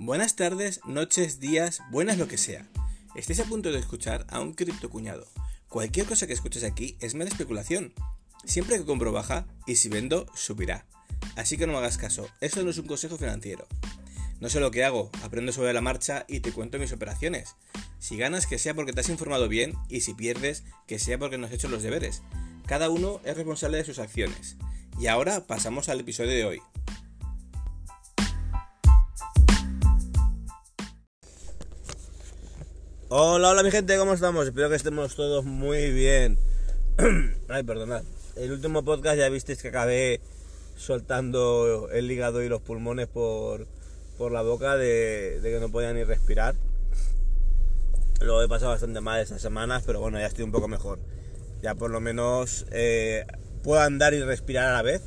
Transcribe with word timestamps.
Buenas 0.00 0.36
tardes, 0.36 0.80
noches, 0.86 1.40
días, 1.40 1.80
buenas 1.90 2.18
lo 2.18 2.28
que 2.28 2.38
sea. 2.38 2.68
Estáis 3.16 3.40
a 3.40 3.44
punto 3.44 3.72
de 3.72 3.80
escuchar 3.80 4.24
a 4.28 4.38
un 4.38 4.54
criptocuñado. 4.54 5.26
Cualquier 5.68 6.06
cosa 6.06 6.28
que 6.28 6.34
escuches 6.34 6.62
aquí 6.62 6.96
es 7.00 7.16
mera 7.16 7.28
especulación. 7.28 7.92
Siempre 8.44 8.78
que 8.78 8.84
compro 8.84 9.10
baja 9.10 9.48
y 9.66 9.74
si 9.74 9.88
vendo, 9.88 10.26
subirá. 10.36 10.86
Así 11.34 11.56
que 11.56 11.66
no 11.66 11.72
me 11.72 11.80
hagas 11.80 11.98
caso, 11.98 12.28
esto 12.40 12.62
no 12.62 12.70
es 12.70 12.78
un 12.78 12.86
consejo 12.86 13.18
financiero. 13.18 13.66
No 14.38 14.48
sé 14.48 14.60
lo 14.60 14.70
que 14.70 14.84
hago, 14.84 15.10
aprendo 15.24 15.50
sobre 15.50 15.72
la 15.72 15.80
marcha 15.80 16.24
y 16.28 16.38
te 16.38 16.52
cuento 16.52 16.78
mis 16.78 16.92
operaciones. 16.92 17.56
Si 17.98 18.16
ganas, 18.16 18.46
que 18.46 18.60
sea 18.60 18.74
porque 18.74 18.92
te 18.92 19.00
has 19.00 19.08
informado 19.08 19.48
bien 19.48 19.74
y 19.88 20.02
si 20.02 20.14
pierdes, 20.14 20.62
que 20.86 21.00
sea 21.00 21.18
porque 21.18 21.38
no 21.38 21.46
has 21.48 21.52
hecho 21.52 21.66
los 21.66 21.82
deberes. 21.82 22.22
Cada 22.66 22.88
uno 22.88 23.20
es 23.24 23.36
responsable 23.36 23.78
de 23.78 23.84
sus 23.84 23.98
acciones. 23.98 24.58
Y 25.00 25.08
ahora 25.08 25.48
pasamos 25.48 25.88
al 25.88 25.98
episodio 25.98 26.30
de 26.30 26.44
hoy. 26.44 26.62
Hola, 33.10 33.48
hola 33.48 33.62
mi 33.62 33.70
gente, 33.70 33.96
¿cómo 33.96 34.12
estamos? 34.12 34.46
Espero 34.46 34.68
que 34.68 34.76
estemos 34.76 35.16
todos 35.16 35.42
muy 35.42 35.92
bien. 35.92 36.38
Ay, 37.48 37.62
perdonad. 37.62 38.02
El 38.36 38.52
último 38.52 38.84
podcast 38.84 39.16
ya 39.16 39.30
visteis 39.30 39.62
que 39.62 39.68
acabé 39.68 40.20
soltando 40.76 41.88
el 41.90 42.10
hígado 42.10 42.42
y 42.42 42.50
los 42.50 42.60
pulmones 42.60 43.06
por, 43.06 43.66
por 44.18 44.30
la 44.30 44.42
boca 44.42 44.76
de, 44.76 45.40
que 45.42 45.58
no 45.58 45.70
podía 45.70 45.94
ni 45.94 46.04
respirar. 46.04 46.54
Lo 48.20 48.42
he 48.42 48.48
pasado 48.48 48.72
bastante 48.72 49.00
mal 49.00 49.22
estas 49.22 49.40
semanas, 49.40 49.84
pero 49.86 50.00
bueno, 50.00 50.18
ya 50.18 50.26
estoy 50.26 50.44
un 50.44 50.52
poco 50.52 50.68
mejor. 50.68 50.98
Ya 51.62 51.74
por 51.74 51.90
lo 51.90 52.00
menos 52.00 52.66
eh, 52.72 53.24
puedo 53.62 53.80
andar 53.80 54.12
y 54.12 54.22
respirar 54.22 54.68
a 54.68 54.72
la 54.74 54.82
vez, 54.82 55.00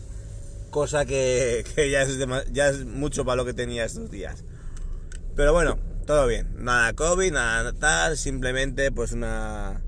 cosa 0.72 1.06
que, 1.06 1.64
ya, 1.92 2.02
es 2.02 2.18
ya 2.52 2.70
es 2.70 2.84
mucho 2.84 3.26
para 3.26 3.36
lo 3.36 3.46
que 3.46 3.54
tenía 3.54 3.86
estos 3.86 4.10
días. 4.10 4.44
Pero 5.36 5.54
bueno, 5.54 5.78
todo 6.06 6.28
bien. 6.28 6.48
Nada 6.58 6.94
COVID, 6.94 7.32
nada 7.32 7.74
tal, 7.74 8.18
simplemente 8.18 8.92
pues 8.92 9.12
una, 9.12 9.82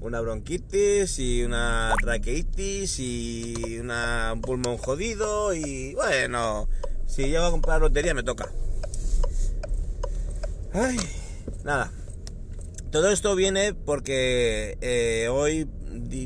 una 0.00 0.20
bronquitis 0.20 1.18
y 1.18 1.42
una 1.42 1.94
traqueitis 2.00 2.98
y 2.98 3.78
una, 3.80 4.32
un 4.32 4.40
pulmón 4.40 4.76
jodido 4.78 5.54
y 5.54 5.94
bueno, 5.94 6.68
si 7.06 7.28
llego 7.28 7.44
a 7.44 7.50
comprar 7.50 7.80
lotería 7.80 8.14
me 8.14 8.22
toca. 8.22 8.50
Ay, 10.72 10.96
nada. 11.64 11.92
Todo 12.90 13.10
esto 13.10 13.34
viene 13.34 13.74
porque 13.74 14.78
eh, 14.80 15.28
hoy 15.28 15.68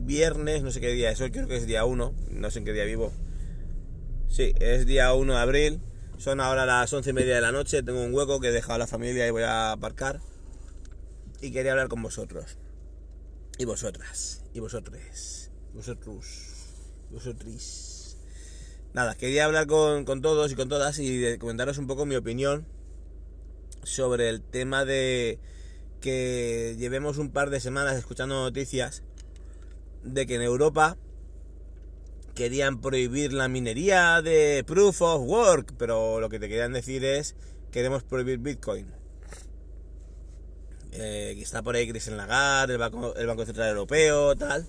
viernes, 0.02 0.62
no 0.62 0.70
sé 0.70 0.80
qué 0.80 0.89
día 0.89 1.11
es, 1.11 1.20
hoy 1.20 1.30
creo 1.30 1.48
que 1.48 1.56
es 1.56 1.67
día 1.67 1.84
1, 1.84 2.14
no 2.30 2.50
sé 2.50 2.58
en 2.58 2.64
qué 2.64 2.72
día 2.72 2.84
vivo. 2.84 3.12
Sí, 4.28 4.55
es 4.61 4.86
día 4.86 5.12
1 5.12 5.33
de 5.33 5.39
abril 5.39 5.80
son 6.19 6.41
ahora 6.41 6.66
las 6.66 6.92
once 6.92 7.11
y 7.11 7.12
media 7.12 7.36
de 7.36 7.41
la 7.41 7.52
noche, 7.52 7.83
tengo 7.83 8.02
un 8.02 8.12
hueco 8.12 8.41
que 8.41 8.48
he 8.48 8.52
dejado 8.52 8.74
a 8.74 8.78
la 8.78 8.86
familia 8.86 9.27
y 9.27 9.30
voy 9.30 9.44
a 9.44 9.72
aparcar. 9.72 10.20
Y 11.41 11.52
quería 11.52 11.72
hablar 11.72 11.88
con 11.88 12.02
vosotros. 12.02 12.58
Y 13.56 13.64
vosotras. 13.64 14.42
Y 14.52 14.61
vosotros. 14.61 15.50
Vosotros. 15.72 16.48
Vosotris. 17.11 18.16
Nada, 18.92 19.14
quería 19.14 19.44
hablar 19.44 19.66
con, 19.66 20.05
todos 20.20 20.50
y 20.50 20.56
con 20.56 20.69
todas 20.69 20.98
y 20.98 21.39
comentaros 21.39 21.78
un 21.78 21.86
poco 21.86 22.05
mi 22.05 22.16
opinión 22.16 22.66
sobre 23.84 24.28
el 24.28 24.42
tema 24.42 24.84
de 24.84 25.39
que 26.00 26.74
llevemos 26.78 27.19
un 27.19 27.30
par 27.30 27.50
de 27.50 27.61
semanas 27.61 27.96
escuchando 27.96 28.42
noticias 28.42 29.02
de 30.02 30.27
que 30.27 30.34
en 30.34 30.42
Europa 30.42 30.96
querían 32.39 32.81
prohibir 32.81 33.33
la 33.33 33.48
minería 33.48 34.22
de 34.22 34.62
Proof 34.64 35.03
of 35.03 35.22
Work, 35.22 35.75
pero 35.77 36.20
lo 36.20 36.28
que 36.28 36.39
te 36.39 36.48
querían 36.48 36.72
decir 36.72 37.05
es 37.05 37.34
queremos 37.72 38.05
prohibir 38.05 38.39
Bitcoin. 38.39 38.86
Eh, 40.92 41.36
está 41.41 41.62
por 41.62 41.75
ahí 41.75 41.89
Christian 41.89 42.17
Lagarde, 42.17 42.75
el 42.75 42.78
Banco, 42.78 43.12
el 43.17 43.27
Banco 43.27 43.45
Central 43.45 43.70
Europeo, 43.70 44.36
tal. 44.36 44.64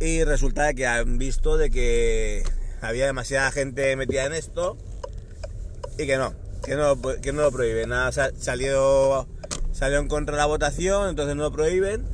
Y 0.00 0.24
resulta 0.24 0.74
que 0.74 0.84
han 0.84 1.16
visto 1.16 1.56
de 1.56 1.70
que 1.70 2.42
había 2.80 3.06
demasiada 3.06 3.52
gente 3.52 3.94
metida 3.94 4.24
en 4.24 4.32
esto 4.32 4.76
y 5.96 6.06
que 6.06 6.16
no, 6.16 6.34
que 6.64 6.74
no, 6.74 7.00
que 7.00 7.32
no 7.32 7.42
lo 7.42 7.52
prohíben. 7.52 7.90
Nada, 7.90 8.10
salió, 8.36 9.28
salió 9.70 10.00
en 10.00 10.08
contra 10.08 10.34
de 10.34 10.38
la 10.38 10.46
votación, 10.46 11.08
entonces 11.08 11.36
no 11.36 11.44
lo 11.44 11.52
prohíben 11.52 12.13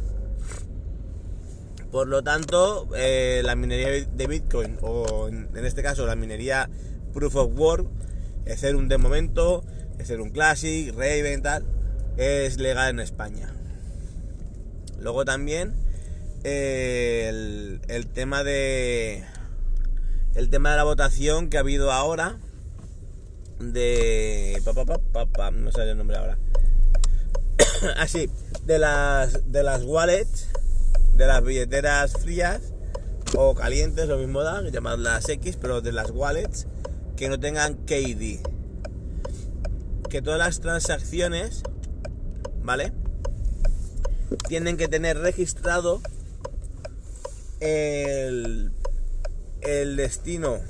por 1.91 2.07
lo 2.07 2.23
tanto, 2.23 2.89
eh, 2.97 3.43
la 3.45 3.57
minería 3.57 3.91
de 3.91 4.27
Bitcoin, 4.27 4.79
o 4.81 5.29
en, 5.29 5.49
este 5.65 5.83
caso 5.83 6.07
la 6.07 6.15
minería 6.15 6.71
Proof 7.13 7.37
of 7.37 7.59
Work, 7.59 7.89
un 8.75 8.89
de 8.89 8.99
momento, 8.99 9.65
un 10.19 10.31
Classic, 10.31 10.95
Raven, 10.95 11.43
tal, 11.43 11.65
es 12.17 12.59
legal 12.59 12.91
en 12.91 13.01
España. 13.01 13.53
Luego 15.01 15.25
también 15.25 15.75
eh, 16.45 17.79
el, 17.89 18.07
tema 18.07 18.45
de 18.45 19.25
el 20.35 20.49
tema 20.49 20.71
de 20.71 20.77
la 20.77 20.85
votación 20.85 21.51
que 21.51 21.57
ha 21.57 21.61
habido 21.61 21.93
ahora 21.93 22.39
de 23.59 24.63
pa, 25.33 25.51
no 25.51 25.71
sé 25.71 25.83
el 25.83 25.99
nombre 25.99 26.17
ahora 26.17 26.39
así 27.99 28.31
ah, 28.55 28.59
de 28.65 28.79
las 28.79 29.53
de 29.53 29.63
las 29.63 29.85
wallets 29.85 30.49
de 31.15 31.27
las 31.27 31.43
billeteras 31.45 32.13
frías 32.13 32.73
o 33.37 33.55
calientes, 33.55 34.09
lo 34.09 34.19
mismo 34.19 34.43
da, 34.43 34.63
llamarlas 34.69 35.29
X, 35.29 35.57
pero 35.61 35.81
de 35.81 35.93
las 35.93 36.11
wallets 36.11 36.67
que 37.17 37.29
no 37.29 37.39
tengan 37.39 37.75
KD. 37.75 38.41
Que 40.09 40.23
todas 40.23 40.39
las 40.39 40.61
transacciones, 40.61 41.63
¿vale? 42.63 42.93
Tienen 44.49 44.77
que 44.77 44.89
tener 44.89 45.19
registrado 45.19 46.01
el, 47.61 48.73
el 49.61 49.97
destino, 49.97 50.61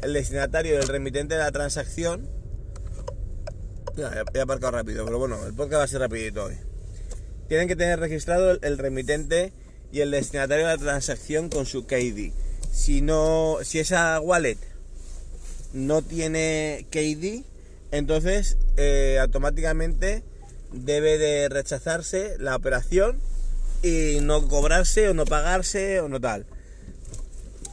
el 0.00 0.12
destinatario 0.12 0.78
del 0.78 0.88
remitente 0.88 1.34
de 1.34 1.40
la 1.40 1.52
transacción. 1.52 2.28
he 4.32 4.40
aparcado 4.40 4.72
rápido, 4.72 5.04
pero 5.04 5.18
bueno, 5.18 5.44
el 5.44 5.54
podcast 5.54 5.80
va 5.80 5.84
a 5.84 5.88
ser 5.88 6.00
rapidito 6.00 6.44
hoy 6.44 6.67
tienen 7.48 7.68
que 7.68 7.76
tener 7.76 7.98
registrado 7.98 8.58
el 8.60 8.78
remitente 8.78 9.52
y 9.90 10.00
el 10.00 10.10
destinatario 10.10 10.66
de 10.66 10.76
la 10.76 10.78
transacción 10.78 11.48
con 11.48 11.66
su 11.66 11.86
KD. 11.86 12.32
Si 12.70 13.00
no, 13.00 13.58
si 13.62 13.78
esa 13.78 14.20
wallet 14.20 14.58
no 15.72 16.02
tiene 16.02 16.86
KD, 16.90 17.44
entonces 17.90 18.58
eh, 18.76 19.18
automáticamente 19.20 20.22
debe 20.72 21.18
de 21.18 21.48
rechazarse 21.48 22.36
la 22.38 22.54
operación 22.54 23.18
y 23.82 24.18
no 24.20 24.46
cobrarse 24.48 25.08
o 25.08 25.14
no 25.14 25.24
pagarse 25.24 26.00
o 26.00 26.08
no 26.08 26.20
tal. 26.20 26.44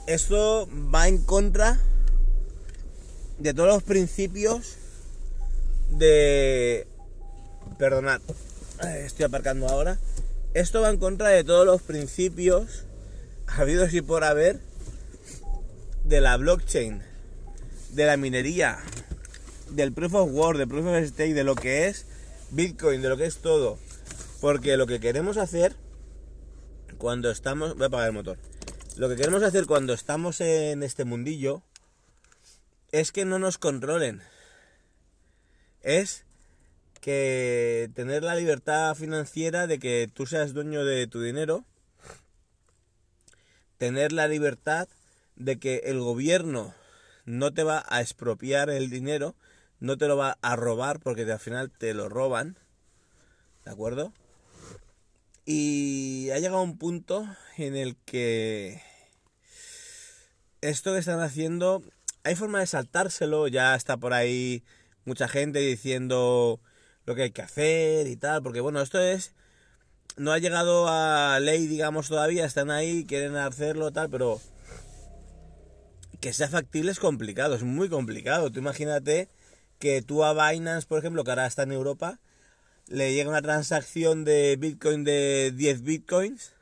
Esto 0.08 0.70
va 0.94 1.08
en 1.08 1.18
contra 1.18 1.80
de 3.40 3.54
todos 3.54 3.70
los 3.70 3.84
principios 3.84 4.78
de... 5.90 6.88
Perdonad, 7.78 8.22
estoy 8.82 9.26
aparcando 9.26 9.68
ahora. 9.68 9.98
Esto 10.54 10.82
va 10.82 10.90
en 10.90 10.98
contra 10.98 11.30
de 11.30 11.44
todos 11.44 11.66
los 11.66 11.82
principios 11.82 12.86
habidos 13.48 13.94
y 13.94 14.02
por 14.02 14.24
haber 14.24 14.60
de 16.04 16.22
la 16.22 16.38
blockchain, 16.38 17.02
de 17.92 18.06
la 18.06 18.18
minería, 18.18 18.80
del 19.72 19.92
proof 19.92 20.14
of 20.14 20.32
work, 20.32 20.58
del 20.58 20.68
proof 20.68 20.86
of 20.86 21.06
stake, 21.06 21.34
de 21.34 21.44
lo 21.44 21.56
que 21.56 21.88
es 21.88 22.06
Bitcoin, 22.52 23.02
de 23.02 23.10
lo 23.10 23.18
que 23.18 23.26
es 23.26 23.38
todo. 23.38 23.78
Porque 24.40 24.78
lo 24.78 24.88
que 24.88 25.00
queremos 25.00 25.38
hacer 25.38 25.76
cuando 26.98 27.32
estamos... 27.32 27.76
Voy 27.76 27.84
a 27.84 27.88
apagar 27.88 28.08
el 28.08 28.14
motor. 28.14 28.38
Lo 28.98 29.10
que 29.10 29.16
queremos 29.16 29.44
hacer 29.44 29.66
cuando 29.66 29.94
estamos 29.94 30.40
en 30.42 30.84
este 30.84 31.04
mundillo 31.04 31.64
es 32.92 33.12
que 33.12 33.26
no 33.26 33.40
nos 33.40 33.58
controlen. 33.58 34.22
Es 35.82 36.24
que 37.06 37.92
tener 37.94 38.24
la 38.24 38.34
libertad 38.34 38.96
financiera 38.96 39.68
de 39.68 39.78
que 39.78 40.10
tú 40.12 40.26
seas 40.26 40.56
dueño 40.56 40.84
de 40.84 41.06
tu 41.06 41.22
dinero, 41.22 41.64
tener 43.78 44.12
la 44.12 44.28
libertad 44.28 44.88
de 45.36 45.60
que 45.60 45.84
el 45.86 46.00
gobierno 46.00 46.74
no 47.26 47.54
te 47.54 47.62
va 47.62 47.86
a 47.90 48.02
expropiar 48.02 48.72
el 48.72 48.90
dinero, 48.90 49.36
no 49.80 50.00
te 50.00 50.08
lo 50.08 50.18
va 50.18 50.40
a 50.42 50.56
robar 50.56 51.00
porque 51.00 51.32
al 51.32 51.38
final 51.38 51.70
te 51.70 51.94
lo 51.94 52.10
roban, 52.10 52.58
¿de 53.66 53.72
acuerdo? 53.72 54.12
Y 55.46 56.32
ha 56.32 56.40
llegado 56.40 56.64
un 56.64 56.80
punto 56.80 57.24
en 57.56 57.76
el 57.76 57.98
que 57.98 58.82
esto 60.62 60.94
que 60.94 61.00
están 61.02 61.20
haciendo, 61.20 61.84
hay 62.24 62.36
forma 62.36 62.62
de 62.62 62.66
saltárselo, 62.66 63.48
ya 63.48 63.76
está 63.76 63.96
por 63.96 64.14
ahí 64.14 64.64
mucha 65.04 65.28
gente 65.28 65.60
diciendo 65.60 66.60
lo 67.06 67.16
que 67.16 67.24
hay 67.24 67.32
que 67.32 67.42
hacer 67.42 68.08
y 68.08 68.16
tal, 68.16 68.42
porque 68.44 68.62
bueno, 68.62 68.82
esto 68.82 69.00
es 69.00 69.34
no 70.18 70.32
ha 70.32 70.40
llegado 70.40 70.88
a 70.88 71.40
ley, 71.40 71.68
digamos, 71.68 72.08
todavía, 72.08 72.46
están 72.46 72.72
ahí, 72.72 73.06
quieren 73.06 73.36
hacerlo 73.36 73.92
tal, 73.92 74.10
pero 74.10 74.40
que 76.22 76.34
sea 76.34 76.48
factible 76.48 76.92
es 76.92 77.00
complicado, 77.00 77.56
es 77.56 77.64
muy 77.64 77.90
complicado. 77.90 78.52
Tú 78.52 78.60
imagínate 78.60 79.30
que 79.80 80.02
tú 80.02 80.24
a 80.24 80.34
Binance, 80.34 80.88
por 80.88 81.00
ejemplo, 81.00 81.24
que 81.24 81.32
ahora 81.32 81.46
está 81.46 81.64
en 81.64 81.74
Europa, 81.74 82.20
le 82.88 83.14
llega 83.14 83.30
una 83.30 83.42
transacción 83.42 84.24
de 84.24 84.56
Bitcoin 84.58 85.04
de 85.04 85.52
10 85.56 85.82
Bitcoins 85.82 86.54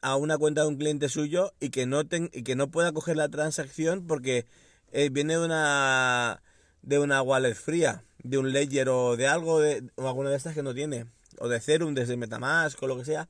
a 0.00 0.16
una 0.16 0.38
cuenta 0.38 0.62
de 0.62 0.68
un 0.68 0.76
cliente 0.76 1.08
suyo 1.08 1.52
y 1.60 1.70
que 1.70 1.86
no, 1.86 2.02
y 2.32 2.42
que 2.42 2.56
no 2.56 2.70
pueda 2.70 2.92
coger 2.92 3.16
la 3.16 3.28
transacción 3.28 4.06
porque 4.06 4.46
eh, 4.92 5.08
viene 5.10 5.34
de 5.34 5.44
una, 5.44 6.42
de 6.82 6.98
una 6.98 7.22
wallet 7.22 7.54
fría, 7.54 8.04
de 8.24 8.38
un 8.38 8.50
ledger 8.50 8.88
o 8.88 9.16
de 9.16 9.28
algo, 9.28 9.60
de, 9.60 9.84
o 9.94 10.08
alguna 10.08 10.30
de 10.30 10.36
estas 10.36 10.54
que 10.54 10.62
no 10.62 10.74
tiene, 10.74 11.06
o 11.38 11.48
de 11.48 11.58
Ethereum, 11.58 11.94
desde 11.94 12.16
Metamask 12.16 12.82
o 12.82 12.88
lo 12.88 12.96
que 12.96 13.04
sea, 13.04 13.28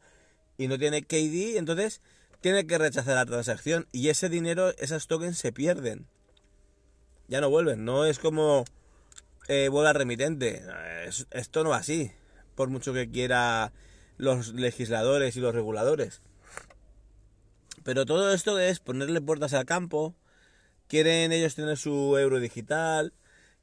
y 0.56 0.68
no 0.68 0.78
tiene 0.78 1.02
KD, 1.02 1.58
entonces 1.58 2.00
tiene 2.40 2.66
que 2.66 2.78
rechazar 2.78 3.16
la 3.16 3.26
transacción 3.26 3.86
y 3.92 4.08
ese 4.08 4.28
dinero, 4.28 4.70
esas 4.78 5.06
tokens 5.06 5.36
se 5.36 5.52
pierden. 5.52 6.06
Ya 7.26 7.40
no 7.40 7.50
vuelven, 7.50 7.84
no 7.84 8.04
es 8.04 8.18
como 8.18 8.64
eh, 9.48 9.68
remitente. 9.92 10.62
esto 11.30 11.64
no 11.64 11.70
va 11.70 11.78
así, 11.78 12.12
por 12.54 12.68
mucho 12.68 12.92
que 12.92 13.10
quiera 13.10 13.72
los 14.16 14.54
legisladores 14.54 15.36
y 15.36 15.40
los 15.40 15.54
reguladores. 15.54 16.22
Pero 17.82 18.06
todo 18.06 18.32
esto 18.32 18.58
es 18.58 18.78
ponerle 18.78 19.20
puertas 19.20 19.54
al 19.54 19.66
campo. 19.66 20.14
Quieren 20.86 21.32
ellos 21.32 21.54
tener 21.54 21.76
su 21.76 22.16
euro 22.16 22.40
digital, 22.40 23.12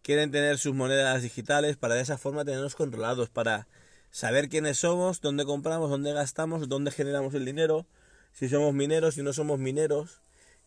quieren 0.02 0.32
tener 0.32 0.58
sus 0.58 0.74
monedas 0.74 1.22
digitales 1.22 1.78
para 1.78 1.96
de 1.96 2.02
esa 2.02 2.18
forma 2.18 2.46
tenernos 2.46 2.76
controlados, 2.76 3.30
para 3.30 3.68
saber 4.12 4.50
quiénes 4.50 4.80
somos, 4.80 5.22
dónde 5.22 5.46
compramos, 5.46 5.90
dónde 5.90 6.14
gastamos, 6.14 6.68
dónde 6.68 6.92
generamos 6.92 7.34
el 7.34 7.46
dinero 7.46 7.86
si 8.34 8.50
somos 8.50 8.74
mineros, 8.74 9.16
si 9.16 9.24
no 9.24 9.34
somos 9.34 9.60
mineros. 9.60 10.22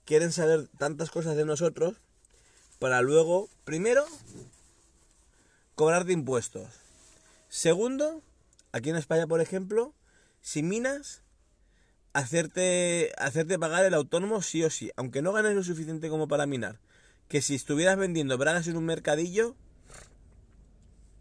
Quieren 0.05 0.33
saber 0.33 0.69
tantas 0.79 1.11
cosas 1.11 1.37
de 1.37 1.45
nosotros 1.45 1.97
para 2.79 3.01
luego, 3.01 3.49
primero, 3.65 4.05
cobrar 5.75 6.05
de 6.05 6.13
impuestos. 6.13 6.69
Segundo, 7.49 8.23
aquí 8.73 8.91
en 8.91 8.97
España, 8.97 9.27
por 9.27 9.41
ejemplo, 9.41 9.95
si 10.43 10.63
minas, 10.63 11.23
hacerte, 12.13 13.13
hacerte 13.17 13.59
pagar 13.59 13.85
el 13.85 13.95
autónomo 13.95 14.43
sí 14.43 14.63
o 14.63 14.71
sí, 14.71 14.91
aunque 14.97 15.23
no 15.23 15.33
ganes 15.33 15.55
lo 15.55 15.63
suficiente 15.63 16.11
como 16.11 16.29
para 16.29 16.47
minar. 16.47 16.79
Que 17.29 17.43
si 17.43 17.55
estuvieras 17.55 17.97
vendiendo 17.97 18.39
bragas 18.39 18.69
en 18.69 18.77
un 18.77 18.85
mercadillo, 18.85 19.57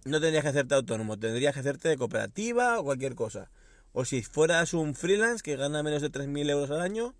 no 0.05 0.19
tendrías 0.19 0.43
que 0.43 0.49
hacerte 0.49 0.75
autónomo, 0.75 1.17
tendrías 1.17 1.53
que 1.53 1.61
hacerte 1.61 1.89
de 1.89 1.97
cooperativa 1.97 2.79
o 2.79 2.83
cualquier 2.83 3.15
cosa. 3.15 3.49
O 3.93 4.05
si 4.05 4.21
fueras 4.23 4.73
un 4.73 4.95
freelance 4.95 5.43
que 5.43 5.55
gana 5.55 5.83
menos 5.83 6.01
de 6.01 6.11
3.000 6.11 6.49
euros 6.49 6.71
al 6.71 6.81
año, 6.81 7.15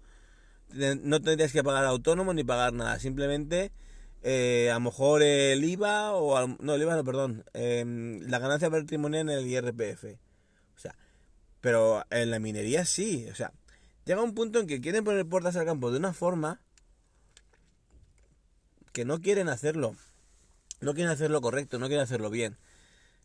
no 0.74 1.22
tendrías 1.22 1.52
que 1.52 1.64
pagar 1.64 1.86
autónomo 1.86 2.34
ni 2.34 2.44
pagar 2.44 2.74
nada. 2.74 3.00
Simplemente, 3.00 3.72
eh, 4.24 4.70
a 4.72 4.76
lo 4.76 4.80
mejor 4.82 5.22
el 5.22 5.64
IVA 5.64 6.14
o... 6.14 6.48
no, 6.48 6.74
el 6.74 6.82
IVA 6.82 6.96
no, 6.96 7.04
perdón. 7.04 7.46
Em, 7.54 8.20
la 8.22 8.40
ganancia 8.40 8.70
patrimonial 8.70 9.30
en 9.30 9.38
el 9.38 9.48
IRPF. 9.48 10.06
O 10.76 10.80
sea, 10.80 10.96
pero 11.62 12.04
en 12.10 12.32
la 12.32 12.40
minería 12.40 12.86
sí. 12.86 13.28
O 13.32 13.36
sea, 13.36 13.54
llega 14.06 14.22
un 14.22 14.34
punto 14.34 14.60
en 14.60 14.68
que 14.68 14.82
quieren 14.82 15.04
poner 15.04 15.26
puertas 15.28 15.56
al 15.56 15.66
campo 15.66 15.92
de 15.92 16.00
una 16.00 16.14
forma 16.14 16.60
que 18.94 19.04
no 19.04 19.20
quieren 19.20 19.50
hacerlo. 19.50 19.96
No 20.80 20.94
quieren 20.94 21.12
hacerlo 21.12 21.42
correcto, 21.42 21.80
no 21.80 21.88
quieren 21.88 22.04
hacerlo 22.04 22.30
bien. 22.30 22.58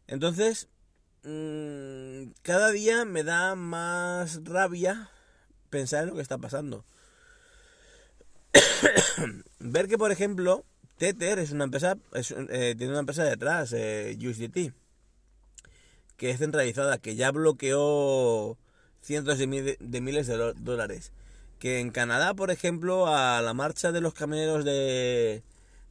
Entonces, 0.06 0.68
Mm, 1.24 2.32
cada 2.42 2.70
día 2.70 3.04
me 3.04 3.24
da 3.24 3.54
más 3.54 4.44
rabia 4.44 5.10
pensar 5.68 6.04
en 6.04 6.10
lo 6.10 6.14
que 6.14 6.22
está 6.22 6.38
pasando. 6.38 6.84
Ver 9.58 9.88
que, 9.88 9.98
por 9.98 10.12
ejemplo, 10.12 10.64
Tether 10.96 11.38
es 11.38 11.50
una 11.50 11.64
empresa, 11.64 11.98
eh, 12.14 12.74
tiene 12.78 12.92
una 12.92 13.00
empresa 13.00 13.24
detrás, 13.24 13.72
eh, 13.72 14.16
USDT, 14.20 14.72
que 16.16 16.30
es 16.30 16.38
centralizada, 16.38 16.98
que 16.98 17.16
ya 17.16 17.30
bloqueó 17.30 18.56
cientos 19.02 19.38
de, 19.38 19.46
miles 19.46 20.26
de 20.26 20.54
dólares. 20.56 21.12
Que 21.58 21.80
en 21.80 21.90
Canadá, 21.90 22.34
por 22.34 22.50
ejemplo, 22.50 23.06
a 23.08 23.42
la 23.42 23.54
marcha 23.54 23.92
de 23.92 24.00
los 24.00 24.14
camioneros 24.14 24.64
de, 24.64 25.42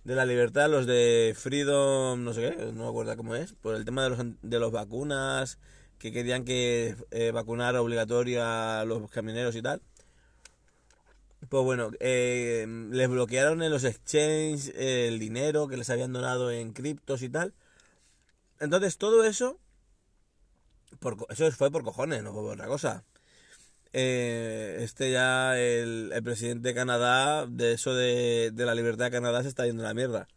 de 0.07 0.15
la 0.15 0.25
libertad, 0.25 0.69
los 0.69 0.85
de 0.85 1.35
Freedom, 1.37 2.23
no 2.23 2.33
sé 2.33 2.55
qué, 2.55 2.65
no 2.67 2.83
me 2.83 2.87
acuerdo 2.87 3.17
cómo 3.17 3.35
es, 3.35 3.51
por 3.55 3.75
el 3.75 3.83
tema 3.83 4.05
de 4.05 4.09
los, 4.11 4.19
de 4.41 4.57
los 4.57 4.71
vacunas, 4.71 5.59
que 5.99 6.13
querían 6.13 6.45
que 6.45 6.95
eh, 7.11 7.31
vacunar 7.31 7.75
obligatorio 7.75 8.41
a 8.41 8.85
los 8.85 9.11
camioneros 9.11 9.53
y 9.57 9.61
tal. 9.61 9.81
Pues 11.49 11.61
bueno, 11.61 11.91
eh, 11.99 12.65
les 12.89 13.09
bloquearon 13.09 13.61
en 13.61 13.69
los 13.69 13.83
exchanges 13.83 14.71
el 14.77 15.19
dinero 15.19 15.67
que 15.67 15.75
les 15.75 15.89
habían 15.89 16.13
donado 16.13 16.51
en 16.51 16.71
criptos 16.71 17.21
y 17.21 17.27
tal. 17.27 17.53
Entonces 18.61 18.97
todo 18.97 19.25
eso, 19.25 19.59
por, 20.99 21.17
eso 21.27 21.51
fue 21.51 21.69
por 21.69 21.83
cojones, 21.83 22.23
no 22.23 22.31
fue 22.31 22.43
por 22.43 22.53
otra 22.53 22.67
cosa. 22.67 23.03
Eh, 23.99 24.77
este 24.83 25.11
ya, 25.11 25.59
el, 25.59 26.11
presidente 26.23 26.67
de 26.67 26.75
Canadá, 26.75 27.47
de 27.47 27.73
eso 27.73 27.95
de, 27.95 28.53
la 28.55 28.75
libertad 28.75 29.05
de 29.05 29.11
Canadá 29.11 29.41
se 29.41 29.49
está 29.49 29.65
yendo 29.65 29.81
a 29.81 29.87
la 29.87 29.95
mierda. 29.95 30.27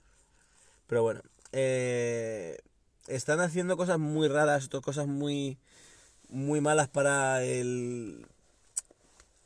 Pero 0.86 1.02
bueno, 1.02 1.20
eh, 1.52 2.56
están 3.06 3.38
haciendo 3.40 3.76
cosas 3.76 3.98
muy 3.98 4.28
raras, 4.28 4.70
cosas 4.82 5.08
muy, 5.08 5.58
muy 6.30 6.62
malas 6.62 6.88
para 6.88 7.44
el, 7.44 8.26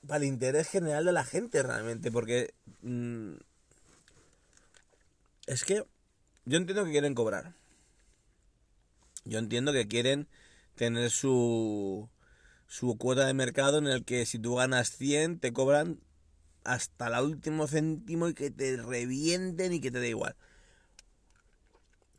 para 0.06 0.19
el 0.19 0.28
interés 0.28 0.69
general 0.69 1.05
de 1.05 1.12
la 1.12 1.25
gente 1.25 1.61
realmente, 1.64 2.12
porque 2.12 2.55
mm, 2.82 3.32
es 5.49 5.64
que 5.64 5.84
yo 6.44 6.56
entiendo 6.56 6.84
que 6.84 6.93
quieren 6.93 7.16
cobrar. 7.16 7.52
Yo 9.25 9.40
entiendo 9.40 9.72
que 9.72 9.88
quieren 9.88 10.28
tener 10.76 11.11
su 11.11 12.08
su 12.75 12.99
cuota 12.99 13.25
de 13.25 13.35
mercado 13.35 13.79
en 13.79 13.87
el 13.87 14.05
que 14.05 14.26
si 14.26 14.41
tú 14.41 14.56
ganas 14.56 14.91
100 14.97 15.38
te 15.38 15.53
cobran 15.53 16.00
hasta 16.65 17.06
el 17.06 17.25
último 17.25 17.69
céntimo 17.69 18.26
y 18.26 18.35
que 18.35 18.50
te 18.50 18.76
revienten 18.76 19.73
y 19.73 19.81
que 19.81 19.93
te 19.93 20.00
da 20.00 20.09
igual. 20.09 20.35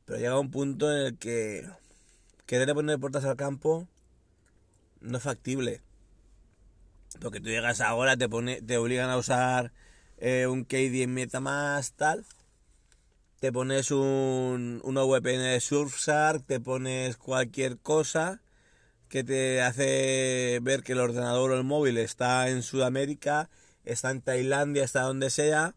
Pero 0.05 0.17
llega 0.17 0.39
un 0.39 0.51
punto 0.51 0.89
en 0.89 1.07
el 1.07 1.17
que 1.17 1.67
querer 2.45 2.73
poner 2.73 2.97
puertas 3.01 3.25
al 3.25 3.35
campo 3.35 3.89
no 5.01 5.17
es 5.17 5.23
factible. 5.23 5.81
Porque 7.19 7.41
tú 7.41 7.49
llegas 7.49 7.81
ahora, 7.81 8.15
te, 8.15 8.29
pone, 8.29 8.61
te 8.61 8.77
obligan 8.77 9.09
a 9.09 9.17
usar 9.17 9.73
eh, 10.19 10.47
un 10.47 10.63
KD 10.63 11.03
en 11.03 11.13
MetaMask, 11.13 11.97
tal. 11.97 12.25
Te 13.41 13.51
pones 13.51 13.91
un, 13.91 14.79
una 14.85 15.03
VPN 15.03 15.51
de 15.51 15.59
Surfshark, 15.59 16.45
te 16.45 16.61
pones 16.61 17.17
cualquier 17.17 17.77
cosa 17.77 18.41
que 19.09 19.23
te 19.23 19.61
hace 19.61 20.59
ver 20.61 20.83
que 20.83 20.93
el 20.93 20.99
ordenador 20.99 21.51
o 21.51 21.57
el 21.57 21.63
móvil 21.63 21.97
está 21.97 22.49
en 22.49 22.63
Sudamérica, 22.63 23.49
está 23.83 24.11
en 24.11 24.21
Tailandia, 24.21 24.83
está 24.83 25.01
donde 25.01 25.29
sea. 25.29 25.75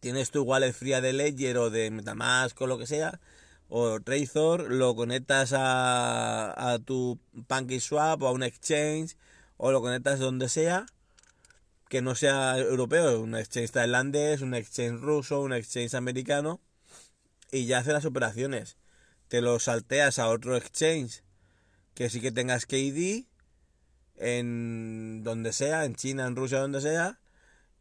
Tienes 0.00 0.30
tu 0.30 0.42
wallet 0.42 0.72
fría 0.72 1.00
de 1.00 1.12
Ledger 1.12 1.58
o 1.58 1.70
de 1.70 1.90
Metamask 1.90 2.60
o 2.60 2.66
lo 2.66 2.78
que 2.78 2.86
sea, 2.86 3.20
o 3.68 4.00
Trezor, 4.00 4.70
lo 4.70 4.94
conectas 4.94 5.52
a, 5.54 6.72
a 6.72 6.78
tu 6.78 7.18
PancakeSwap 7.46 8.22
o 8.22 8.28
a 8.28 8.32
un 8.32 8.42
exchange, 8.42 9.16
o 9.56 9.70
lo 9.72 9.80
conectas 9.80 10.18
donde 10.18 10.48
sea, 10.48 10.86
que 11.88 12.02
no 12.02 12.14
sea 12.14 12.58
europeo, 12.58 13.20
un 13.20 13.36
exchange 13.36 13.70
tailandés, 13.70 14.40
un 14.40 14.54
exchange 14.54 15.00
ruso, 15.00 15.40
un 15.40 15.52
exchange 15.52 15.94
americano, 15.94 16.60
y 17.50 17.66
ya 17.66 17.78
hace 17.78 17.92
las 17.92 18.04
operaciones. 18.04 18.76
Te 19.28 19.40
lo 19.40 19.58
salteas 19.60 20.18
a 20.18 20.28
otro 20.28 20.56
exchange 20.56 21.22
que 21.94 22.10
sí 22.10 22.20
que 22.20 22.32
tengas 22.32 22.66
KD 22.66 23.26
en 24.16 25.22
donde 25.24 25.52
sea, 25.52 25.84
en 25.84 25.94
China, 25.94 26.26
en 26.26 26.36
Rusia, 26.36 26.60
donde 26.60 26.80
sea, 26.80 27.18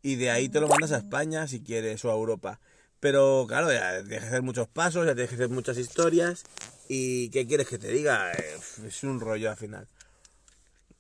y 0.01 0.15
de 0.15 0.31
ahí 0.31 0.49
te 0.49 0.59
lo 0.59 0.67
mandas 0.67 0.91
a 0.91 0.97
España 0.97 1.47
si 1.47 1.61
quieres 1.61 2.03
o 2.05 2.11
a 2.11 2.15
Europa. 2.15 2.59
Pero 2.99 3.45
claro, 3.47 3.71
ya 3.71 4.03
tienes 4.03 4.21
que 4.21 4.27
hacer 4.27 4.41
muchos 4.41 4.67
pasos, 4.67 5.05
ya 5.05 5.13
tienes 5.13 5.29
que 5.29 5.35
hacer 5.35 5.49
muchas 5.49 5.77
historias. 5.77 6.43
¿Y 6.87 7.29
qué 7.29 7.47
quieres 7.47 7.67
que 7.67 7.77
te 7.77 7.87
diga? 7.89 8.31
Es 8.31 9.03
un 9.03 9.19
rollo 9.19 9.49
al 9.49 9.57
final. 9.57 9.87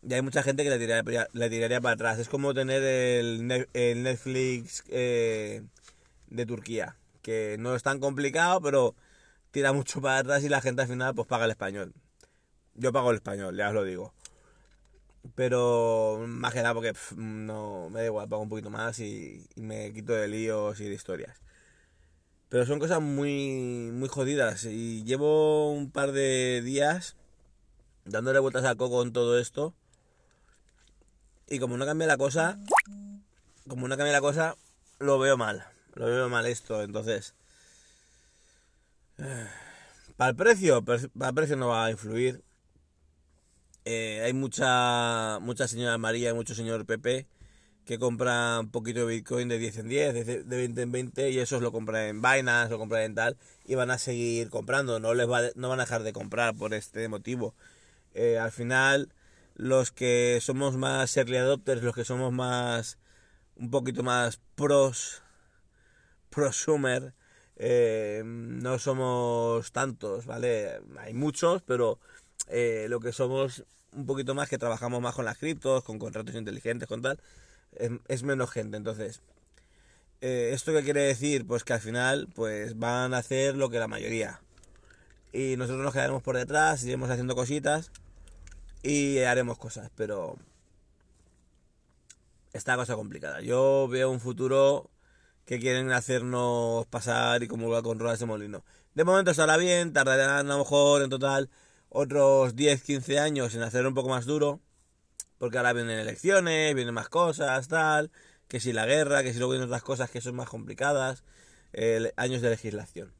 Y 0.01 0.13
hay 0.13 0.21
mucha 0.21 0.41
gente 0.41 0.63
que 0.63 0.69
le 0.71 0.79
tiraría, 0.79 1.27
tiraría 1.27 1.81
para 1.81 1.93
atrás. 1.93 2.19
Es 2.19 2.27
como 2.27 2.53
tener 2.53 2.81
el, 2.81 3.45
Netflix 3.45 4.83
eh, 4.89 5.61
de 6.27 6.45
Turquía, 6.45 6.95
que 7.21 7.57
no 7.59 7.75
es 7.75 7.83
tan 7.83 7.99
complicado, 7.99 8.61
pero 8.61 8.95
tira 9.51 9.73
mucho 9.73 10.01
para 10.01 10.19
atrás 10.19 10.43
y 10.43 10.49
la 10.49 10.61
gente 10.61 10.81
al 10.81 10.87
final 10.87 11.13
pues 11.13 11.27
paga 11.27 11.45
el 11.45 11.51
español. 11.51 11.93
Yo 12.75 12.91
pago 12.91 13.11
el 13.11 13.17
español, 13.17 13.55
ya 13.55 13.69
os 13.69 13.73
lo 13.73 13.83
digo. 13.83 14.13
Pero 15.35 16.23
más 16.27 16.53
que 16.53 16.61
nada 16.61 16.73
porque 16.73 16.93
no 17.15 17.89
me 17.89 17.99
da 17.99 18.05
igual, 18.05 18.27
pago 18.27 18.41
un 18.41 18.49
poquito 18.49 18.69
más 18.69 18.99
y, 18.99 19.47
me 19.55 19.93
quito 19.93 20.13
de 20.13 20.27
líos 20.27 20.79
y 20.79 20.85
de 20.85 20.95
historias. 20.95 21.41
Pero 22.49 22.65
son 22.65 22.79
cosas 22.79 23.01
muy, 23.01 23.91
muy 23.93 24.09
jodidas 24.09 24.65
y 24.65 25.03
llevo 25.03 25.71
un 25.71 25.91
par 25.91 26.11
de 26.11 26.61
días 26.63 27.15
dándole 28.05 28.39
vueltas 28.39 28.65
a 28.65 28.75
coco 28.75 28.97
con 28.97 29.13
todo 29.13 29.39
esto. 29.39 29.73
Y 31.47 31.59
como 31.59 31.77
no 31.77 31.85
cambia 31.85 32.07
la 32.07 32.17
cosa, 32.17 32.59
como 33.67 33.87
no 33.87 33.97
cambia 33.97 34.13
la 34.13 34.21
cosa, 34.21 34.55
lo 34.99 35.19
veo 35.19 35.37
mal. 35.37 35.65
Lo 35.93 36.05
veo 36.05 36.29
mal 36.29 36.45
esto. 36.45 36.81
Entonces, 36.81 37.35
Para 40.17 40.29
el 40.31 40.35
precio, 40.35 40.83
para 40.83 40.99
el 40.99 41.35
precio 41.35 41.55
no 41.55 41.69
va 41.69 41.85
a 41.85 41.91
influir. 41.91 42.43
Eh, 43.85 44.21
hay 44.23 44.33
mucha, 44.33 45.39
mucha 45.39 45.67
señora 45.67 45.97
María 45.97 46.29
y 46.29 46.33
mucho 46.33 46.53
señor 46.53 46.85
Pepe 46.85 47.27
que 47.85 47.97
compran 47.97 48.59
un 48.59 48.71
poquito 48.71 49.01
de 49.01 49.15
Bitcoin 49.15 49.47
de 49.47 49.57
10 49.57 49.77
en 49.79 49.89
10, 49.89 50.25
de 50.25 50.43
20 50.43 50.81
en 50.83 50.91
20 50.91 51.29
y 51.31 51.39
esos 51.39 51.61
lo 51.63 51.71
compran 51.71 52.03
en 52.03 52.21
Binance, 52.21 52.69
lo 52.69 52.77
compran 52.77 53.01
en 53.03 53.15
tal 53.15 53.37
y 53.65 53.75
van 53.75 53.89
a 53.91 53.97
seguir 53.97 54.49
comprando, 54.49 54.99
no 54.99 55.13
les 55.13 55.29
va, 55.29 55.41
no 55.55 55.69
van 55.69 55.79
a 55.79 55.83
dejar 55.83 56.03
de 56.03 56.13
comprar 56.13 56.55
por 56.55 56.73
este 56.73 57.07
motivo. 57.07 57.55
Eh, 58.13 58.37
al 58.37 58.51
final, 58.51 59.13
los 59.55 59.91
que 59.91 60.39
somos 60.41 60.77
más 60.77 61.17
early 61.17 61.37
adopters, 61.37 61.83
los 61.83 61.95
que 61.95 62.05
somos 62.05 62.31
más, 62.33 62.99
un 63.55 63.71
poquito 63.71 64.03
más 64.03 64.39
pros, 64.55 65.23
prosumer, 66.29 67.13
eh, 67.57 68.21
no 68.25 68.79
somos 68.79 69.71
tantos, 69.71 70.25
¿vale? 70.25 70.81
Hay 70.99 71.13
muchos, 71.13 71.61
pero 71.63 71.99
eh, 72.47 72.87
lo 72.89 72.99
que 72.99 73.11
somos 73.11 73.63
un 73.93 74.05
poquito 74.05 74.33
más, 74.35 74.49
que 74.49 74.57
trabajamos 74.57 75.01
más 75.01 75.15
con 75.15 75.25
las 75.25 75.37
criptos, 75.37 75.83
con 75.83 75.99
contratos 75.99 76.35
inteligentes, 76.35 76.87
con 76.87 77.01
tal, 77.01 77.19
es, 78.07 78.23
menos 78.23 78.49
gente. 78.51 78.77
Entonces, 78.77 79.21
eh, 80.21 80.51
¿esto 80.53 80.73
qué 80.73 80.83
quiere 80.83 81.01
decir? 81.01 81.45
Pues 81.45 81.63
que 81.63 81.73
al 81.73 81.81
final, 81.81 82.27
pues 82.33 82.77
van 82.77 83.13
a 83.13 83.17
hacer 83.17 83.55
lo 83.55 83.69
que 83.69 83.79
la 83.79 83.87
mayoría. 83.87 84.41
Y 85.33 85.55
nosotros 85.57 85.83
nos 85.83 85.93
quedaremos 85.93 86.23
por 86.23 86.37
detrás, 86.37 86.83
iremos 86.83 87.09
haciendo 87.09 87.35
cositas 87.35 87.91
y 88.83 89.19
haremos 89.19 89.57
cosas, 89.57 89.89
pero 89.95 90.37
esta 92.53 92.75
cosa 92.75 92.95
complicada. 92.95 93.41
Yo 93.41 93.87
veo 93.89 94.09
un 94.09 94.19
futuro 94.19 94.89
que 95.45 95.59
quieren 95.59 95.91
hacernos 95.91 96.85
pasar 96.87 97.43
y 97.43 97.47
como 97.47 97.81
con 97.81 97.99
ruedas 97.99 98.19
de 98.19 98.25
molino. 98.25 98.63
De 98.93 99.03
momento 99.03 99.31
estará 99.31 99.57
bien, 99.57 99.93
tardarán 99.93 100.47
a 100.47 100.53
lo 100.53 100.59
mejor 100.59 101.01
en 101.01 101.09
total 101.09 101.49
otros 101.93 102.55
10, 102.55 102.83
15 102.83 103.19
años 103.19 103.53
en 103.53 103.63
hacer 103.63 103.85
un 103.85 103.93
poco 103.93 104.09
más 104.09 104.25
duro, 104.25 104.61
porque 105.37 105.57
ahora 105.57 105.73
vienen 105.73 105.99
elecciones, 105.99 106.73
vienen 106.73 106.93
más 106.93 107.09
cosas, 107.09 107.67
tal, 107.67 108.11
que 108.47 108.59
si 108.59 108.71
la 108.71 108.85
guerra, 108.85 109.23
que 109.23 109.33
si 109.33 109.39
luego 109.39 109.51
vienen 109.51 109.67
otras 109.67 109.83
cosas 109.83 110.09
que 110.09 110.21
son 110.21 110.35
más 110.35 110.49
complicadas, 110.49 111.23
años 112.15 112.41
de 112.41 112.49
legislación. 112.49 113.13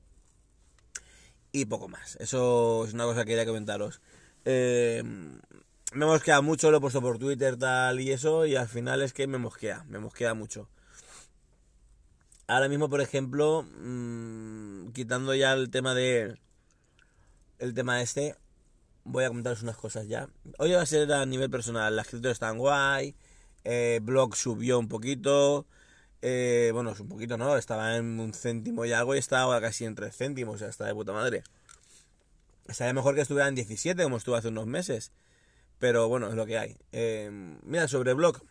Y 1.51 1.65
poco 1.65 1.89
más. 1.89 2.15
Eso 2.17 2.85
es 2.85 2.93
una 2.93 3.03
cosa 3.03 3.21
que 3.21 3.31
quería 3.31 3.45
comentaros. 3.45 4.01
Eh, 4.45 5.03
me 5.93 6.05
mosquea 6.05 6.39
mucho, 6.39 6.71
lo 6.71 6.77
he 6.77 6.81
puesto 6.81 7.01
por 7.01 7.19
Twitter, 7.19 7.57
tal 7.57 7.99
y 7.99 8.11
eso, 8.11 8.45
y 8.45 8.55
al 8.55 8.69
final 8.69 9.01
es 9.01 9.11
que 9.11 9.27
me 9.27 9.37
mosquea, 9.37 9.83
me 9.89 9.99
mosquea 9.99 10.33
mucho. 10.33 10.69
Ahora 12.47 12.69
mismo, 12.69 12.89
por 12.89 13.01
ejemplo, 13.01 13.63
mm, 13.63 14.91
quitando 14.93 15.35
ya 15.35 15.53
el 15.53 15.69
tema 15.69 15.93
de. 15.93 16.37
El 17.59 17.73
tema 17.73 18.01
este, 18.01 18.35
voy 19.03 19.23
a 19.23 19.27
comentaros 19.27 19.63
unas 19.63 19.77
cosas 19.77 20.07
ya. 20.07 20.29
Hoy 20.57 20.71
va 20.71 20.81
a 20.81 20.85
ser 20.85 21.11
a 21.11 21.25
nivel 21.25 21.49
personal. 21.49 21.95
Las 21.95 22.07
criptos 22.07 22.33
están 22.33 22.57
guay. 22.57 23.15
Eh, 23.63 23.99
blog 24.01 24.35
subió 24.35 24.79
un 24.79 24.87
poquito. 24.87 25.65
Eh, 26.21 26.71
bueno, 26.73 26.91
es 26.91 26.99
un 26.99 27.07
poquito, 27.07 27.37
¿no? 27.37 27.57
Estaba 27.57 27.95
en 27.97 28.19
un 28.19 28.33
céntimo 28.33 28.85
y 28.85 28.93
algo 28.93 29.15
y 29.15 29.17
está 29.17 29.41
ahora 29.41 29.61
casi 29.61 29.85
en 29.85 29.95
tres 29.95 30.15
céntimos. 30.15 30.55
O 30.55 30.57
sea, 30.59 30.69
está 30.69 30.85
de 30.85 30.93
puta 30.93 31.13
madre. 31.13 31.43
Estaría 32.67 32.93
mejor 32.93 33.15
que 33.15 33.21
estuviera 33.21 33.47
en 33.47 33.55
17 33.55 34.03
como 34.03 34.17
estuvo 34.17 34.35
hace 34.35 34.49
unos 34.49 34.67
meses. 34.67 35.11
Pero 35.79 36.07
bueno, 36.07 36.29
es 36.29 36.35
lo 36.35 36.45
que 36.45 36.57
hay. 36.57 36.77
Eh, 36.91 37.29
mira, 37.63 37.87
sobre 37.87 38.13
blog. 38.13 38.41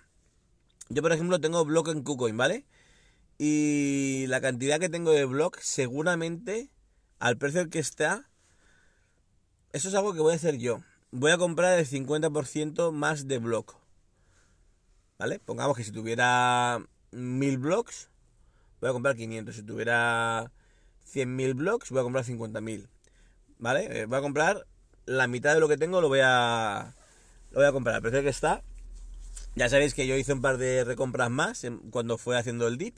Yo, 0.88 1.02
por 1.02 1.12
ejemplo, 1.12 1.40
tengo 1.40 1.64
blog 1.64 1.88
en 1.90 2.02
KuCoin, 2.02 2.37
¿vale? 2.37 2.66
Y 3.38 4.26
la 4.26 4.40
cantidad 4.40 4.80
que 4.80 4.88
tengo 4.88 5.12
de 5.12 5.25
blog, 5.25 5.57
seguramente, 5.61 6.71
al 7.21 7.38
precio 7.38 7.71
que 7.71 7.78
está, 7.78 8.30
eso 9.73 9.89
es 9.89 9.95
algo 9.95 10.12
que 10.12 10.21
voy 10.21 10.33
a 10.33 10.37
hacer 10.37 10.59
yo. 10.59 10.81
Voy 11.12 11.31
a 11.31 11.39
comprar 11.39 11.79
el 11.79 11.87
50% 11.87 12.93
más 12.93 13.29
de 13.29 13.39
blog. 13.39 13.67
¿Vale? 15.19 15.39
Pongamos 15.39 15.77
que 15.77 15.85
si 15.85 15.93
tuviera 15.93 16.83
1000 17.12 17.59
blogs, 17.59 18.09
voy 18.81 18.91
a 18.91 18.93
comprar 18.93 19.17
500. 19.17 19.55
Si 19.55 19.62
tuviera 19.62 20.50
100.000 21.12 21.55
blogs, 21.55 21.91
voy 21.91 22.00
a 22.00 22.03
comprar 22.03 22.25
50.000. 22.25 22.89
¿Vale? 23.59 24.00
Eh, 24.00 24.07
voy 24.07 24.19
a 24.19 24.23
comprar 24.23 24.67
la 25.07 25.27
mitad 25.27 25.55
de 25.55 25.61
lo 25.61 25.69
que 25.69 25.77
tengo, 25.77 26.00
lo 26.00 26.09
voy 26.09 26.21
a, 26.23 26.95
lo 27.50 27.59
voy 27.59 27.67
a 27.67 27.73
comprar 27.73 27.97
al 27.97 28.03
precio 28.03 28.23
que 28.23 28.29
está. 28.29 28.62
Ya 29.57 29.69
sabéis 29.69 29.95
que 29.95 30.07
yo 30.07 30.17
hice 30.17 30.33
un 30.33 30.41
par 30.41 30.59
de 30.59 30.85
recompras 30.85 31.31
más 31.31 31.67
cuando 31.91 32.17
fue 32.17 32.39
haciendo 32.39 32.67
el 32.69 32.79
dip. 32.79 32.97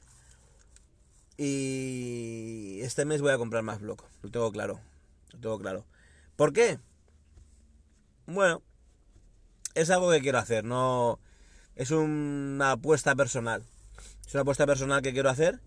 Y 1.36 2.80
este 2.82 3.04
mes 3.04 3.20
voy 3.22 3.32
a 3.32 3.38
comprar 3.38 3.62
más 3.62 3.80
blog. 3.80 3.98
Lo 4.22 4.30
tengo 4.30 4.52
claro. 4.52 4.80
Lo 5.32 5.40
tengo 5.40 5.58
claro. 5.58 5.84
¿Por 6.36 6.52
qué? 6.52 6.78
Bueno, 8.26 8.62
es 9.74 9.90
algo 9.90 10.10
que 10.10 10.20
quiero 10.20 10.38
hacer, 10.38 10.64
no 10.64 11.18
es 11.76 11.90
una 11.90 12.72
apuesta 12.72 13.14
personal. 13.14 13.64
Es 14.26 14.34
una 14.34 14.42
apuesta 14.42 14.66
personal 14.66 15.02
que 15.02 15.12
quiero 15.12 15.30
hacer, 15.30 15.60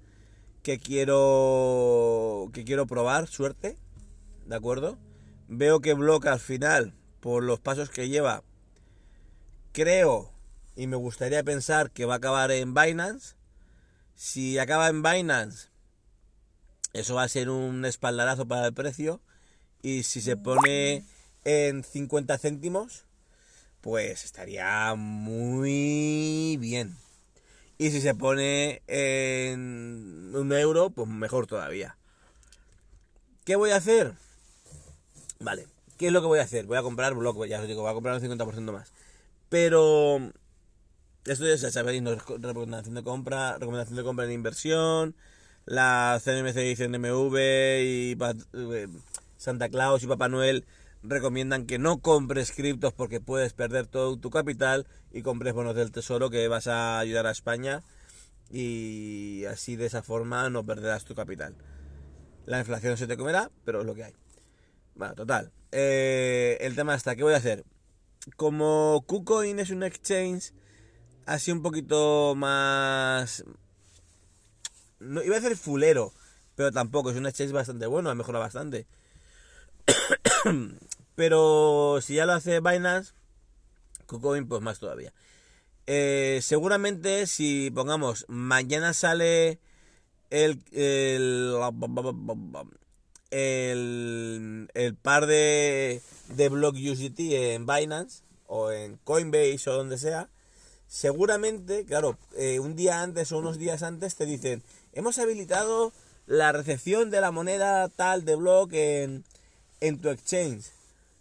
que 0.64 0.80
quiero 0.80 2.50
que 2.54 2.64
quiero 2.64 2.88
probar, 2.88 3.28
suerte, 3.28 3.78
¿de 4.46 4.56
acuerdo? 4.56 4.98
Veo 5.48 5.82
que 5.82 5.94
bloca 5.94 6.34
al 6.34 6.40
final 6.40 6.94
por 7.20 7.44
los 7.44 7.60
pasos 7.60 7.90
que 7.90 8.10
lleva. 8.10 8.44
Creo 9.72 10.32
y 10.76 10.88
me 10.88 10.96
gustaría 10.96 11.44
pensar 11.44 11.92
que 11.92 12.06
va 12.06 12.16
a 12.16 12.18
acabar 12.18 12.52
en 12.52 12.74
Binance. 12.74 13.36
Si 14.16 14.58
acaba 14.58 14.88
en 14.88 15.04
Binance, 15.04 15.70
eso 16.94 17.16
va 17.16 17.24
a 17.24 17.30
ser 17.30 17.50
un 17.50 17.86
espaldarazo 17.86 18.48
para 18.48 18.68
el 18.68 18.74
precio 18.74 19.22
y 19.86 20.02
si 20.02 20.20
se 20.20 20.36
pone 20.36 21.06
en 21.44 21.84
50 21.84 22.40
céntimos, 22.40 23.06
pues 23.82 24.26
estaría 24.26 24.96
muy 24.96 26.58
bien. 26.60 26.98
Y 27.78 27.92
si 27.92 28.02
se 28.02 28.16
pone 28.16 28.82
en 28.88 30.32
un 30.34 30.54
euro, 30.54 30.90
pues 30.90 31.08
mejor 31.08 31.46
todavía. 31.46 31.98
¿Qué 33.44 33.56
voy 33.58 33.70
a 33.70 33.76
hacer? 33.76 34.14
Vale, 35.40 35.68
¿qué 36.00 36.08
es 36.08 36.12
lo 36.12 36.22
que 36.22 36.28
voy 36.28 36.40
a 36.40 36.44
hacer? 36.44 36.66
Voy 36.66 36.78
a 36.78 36.82
comprar 36.82 37.14
block, 37.14 37.46
ya 37.46 37.62
os 37.62 37.68
digo, 37.68 37.84
voy 37.84 37.92
a 37.92 37.94
comprar 37.94 38.16
un 38.16 38.28
50% 38.28 38.72
más. 38.72 38.92
Pero 39.50 40.32
esto 41.26 41.46
ya 41.46 41.70
sabéis, 41.70 42.04
recomendación 42.04 42.96
de 42.96 43.04
compra, 43.04 43.60
recomendación 43.60 43.98
de 43.98 44.04
compra 44.04 44.26
en 44.26 44.32
inversión, 44.32 45.16
la 45.66 46.20
CNMC 46.24 46.58
y 46.58 46.76
CNMV 46.76 47.38
y 47.38 48.18
eh, 48.54 48.88
Santa 49.46 49.70
Claus 49.70 50.04
y 50.04 50.08
Papá 50.08 50.28
Noel 50.28 50.66
recomiendan 51.04 51.68
que 51.68 51.78
no 51.78 52.00
compres 52.00 52.52
criptos 52.52 52.94
porque 52.94 53.22
puedes 53.22 53.54
perder 53.54 53.86
todo 53.86 54.18
tu 54.18 54.32
capital 54.32 54.88
y 55.12 55.22
compres 55.22 55.54
bonos 55.54 55.76
del 55.76 55.92
tesoro 55.92 56.30
que 56.30 56.48
vas 56.48 56.68
a 56.68 57.00
ayudar 57.00 57.28
a 57.28 57.32
España 57.32 57.84
y 58.50 59.46
así 59.46 59.76
de 59.76 59.86
esa 59.86 60.02
forma 60.02 60.50
no 60.50 60.66
perderás 60.66 61.06
tu 61.06 61.14
capital. 61.14 61.56
La 62.46 62.60
inflación 62.60 62.98
se 62.98 63.08
te 63.08 63.18
comerá, 63.18 63.52
pero 63.64 63.82
es 63.82 63.86
lo 63.86 63.96
que 63.96 64.06
hay. 64.06 64.14
Bueno, 64.96 65.14
total. 65.14 65.52
Eh, 65.72 66.58
el 66.62 66.76
tema 66.76 66.96
está, 66.96 67.16
¿qué 67.16 67.24
voy 67.24 67.34
a 67.34 67.38
hacer? 67.38 67.66
Como 68.36 69.04
KuCoin 69.08 69.60
es 69.60 69.70
un 69.70 69.84
exchange 69.84 70.54
así 71.26 71.52
un 71.52 71.62
poquito 71.62 72.34
más... 72.36 73.44
Iba 75.00 75.36
a 75.36 75.40
decir 75.40 75.56
fulero, 75.58 76.14
pero 76.56 76.72
tampoco, 76.72 77.12
es 77.12 77.18
un 77.18 77.28
exchange 77.28 77.52
bastante 77.52 77.86
bueno, 77.86 78.10
ha 78.10 78.16
mejorado 78.16 78.44
bastante. 78.44 78.88
Pero 81.16 82.00
si 82.02 82.16
ya 82.16 82.26
lo 82.26 82.34
hace 82.34 82.60
Binance, 82.60 83.14
KuCoin 84.06 84.48
pues 84.48 84.62
más 84.62 84.80
todavía. 84.80 85.14
Eh, 85.88 86.40
seguramente 86.42 87.28
si 87.28 87.70
pongamos 87.72 88.26
mañana 88.28 88.94
sale 88.94 89.60
el, 90.32 90.64
el, 90.72 91.54
el, 94.74 94.96
par 94.96 95.28
de, 95.28 96.02
de 96.30 96.50
block 96.50 96.76
USDT 96.76 97.20
en 97.20 97.66
Binance 97.68 98.24
o 98.48 98.72
en 98.72 98.98
Coinbase 99.04 99.70
o 99.70 99.74
donde 99.74 99.98
sea, 99.98 100.30
seguramente, 100.88 101.86
claro, 101.86 102.18
eh, 102.36 102.60
un 102.60 102.76
día 102.76 103.02
antes 103.02 103.32
o 103.32 103.38
unos 103.38 103.60
días 103.60 103.84
antes 103.84 104.16
te 104.16 104.26
dicen, 104.26 104.64
hemos 104.94 105.20
habilitado 105.20 105.94
la 106.26 106.52
recepción 106.52 107.12
de 107.12 107.22
la 107.22 107.32
moneda 107.32 107.88
tal 107.90 108.26
de 108.26 108.36
block 108.36 108.74
en 108.74 109.24
en 109.80 110.00
tu 110.00 110.10
exchange 110.10 110.72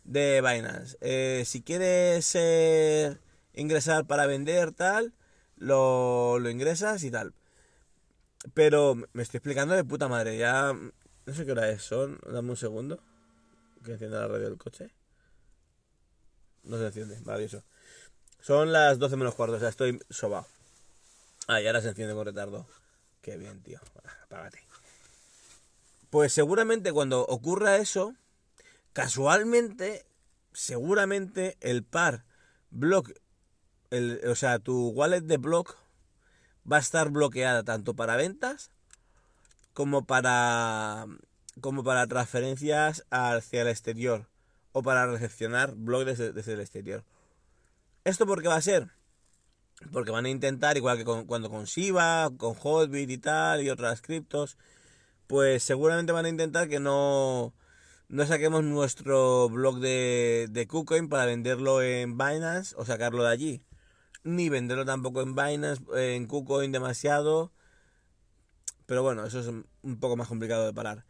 de 0.05 0.41
Binance. 0.41 0.97
Eh, 1.01 1.45
si 1.47 1.63
quieres 1.63 2.33
eh, 2.35 3.17
ingresar 3.55 4.07
para 4.07 4.27
vender 4.27 4.73
tal, 4.73 5.13
lo, 5.57 6.39
lo 6.39 6.51
ingresas 6.51 7.03
y 7.05 7.11
tal. 7.11 7.35
Pero 8.53 8.97
me 9.13 9.23
estoy 9.23 9.39
explicando 9.39 9.75
de 9.75 9.85
puta 9.85 10.09
madre. 10.09 10.37
Ya 10.37 10.73
no 11.27 11.35
sé 11.35 11.47
qué 11.47 11.53
hora 11.53 11.71
es. 11.71 11.83
Son. 11.83 12.21
Dame 12.27 12.51
un 12.51 12.57
segundo. 12.57 13.01
Que 13.83 13.93
encienda 13.93 14.21
la 14.21 14.29
radio 14.29 14.51
del 14.51 14.59
coche. 14.59 14.91
No 16.65 16.77
se 16.79 16.87
enciende. 16.87 17.21
Maravilloso. 17.23 17.65
Son 18.41 18.73
las 18.73 18.99
12 18.99 19.17
menos 19.17 19.35
cuarto. 19.35 19.57
O 19.57 19.61
sea, 19.61 19.71
estoy 19.71 19.99
sobado. 20.11 20.47
Ah, 21.47 21.61
y 21.61 21.67
ahora 21.67 21.81
se 21.81 21.89
enciende 21.89 22.15
con 22.15 22.27
retardo. 22.27 22.67
Qué 23.23 23.37
bien, 23.39 23.63
tío. 23.63 23.81
Apágate. 24.25 24.63
Pues 26.11 26.33
seguramente 26.33 26.93
cuando 26.93 27.23
ocurra 27.23 27.77
eso, 27.79 28.15
casualmente, 28.95 30.07
seguramente 30.55 31.59
el 31.61 31.85
par 31.85 32.25
block, 32.71 33.11
el, 33.91 34.23
o 34.27 34.35
sea, 34.35 34.59
tu 34.59 34.89
wallet 34.89 35.21
de 35.21 35.37
block 35.37 35.77
va 36.71 36.79
a 36.79 36.81
estar 36.81 37.11
bloqueada 37.11 37.63
tanto 37.63 37.95
para 37.95 38.17
ventas 38.17 38.71
como 39.75 40.07
para 40.07 41.07
como 41.61 41.85
para 41.85 42.07
transferencias 42.07 43.05
hacia 43.11 43.63
el 43.63 43.69
exterior 43.69 44.29
o 44.73 44.83
para 44.83 45.07
recepcionar 45.07 45.75
blogs 45.75 46.19
desde, 46.19 46.53
el 46.53 46.61
exterior. 46.61 47.05
¿Esto 48.05 48.27
por 48.27 48.43
qué 48.43 48.49
va 48.49 48.57
a 48.57 48.63
ser? 48.63 48.91
Porque 49.93 50.11
van 50.11 50.27
a 50.27 50.31
intentar, 50.31 50.77
igual 50.77 50.99
que 50.99 51.05
cuando 51.05 51.51
con 51.51 51.65
Shiba, 51.65 52.31
con 52.37 52.55
Hotbit 52.55 53.11
y 53.11 53.19
tal, 53.19 53.63
y 53.63 53.71
otras 53.71 54.03
criptos, 54.03 54.57
pues 55.27 55.63
seguramente 55.63 56.13
van 56.13 56.27
a 56.27 56.29
intentar 56.29 56.69
que 56.69 56.81
no, 56.81 57.55
no 58.09 58.27
saquemos 58.27 58.65
nuestro 58.65 59.49
blog 59.49 59.81
de, 59.81 60.47
de 60.51 60.67
KuCoin 60.67 61.09
para 61.09 61.27
venderlo 61.27 61.83
en 61.83 62.17
Binance 62.19 62.75
o 62.77 62.85
sacarlo 62.85 63.25
de 63.25 63.31
allí. 63.31 63.63
Ni 64.23 64.49
venderlo 64.49 64.85
tampoco 64.85 65.23
en 65.23 65.35
Binance, 65.35 65.83
en 65.95 66.27
KuCoin 66.27 66.73
demasiado. 66.73 67.53
Pero 68.87 69.03
bueno, 69.03 69.25
eso 69.25 69.41
es 69.41 69.47
un 69.49 70.01
poco 70.01 70.17
más 70.17 70.29
complicado 70.29 70.67
de 70.67 70.73
parar. 70.73 71.05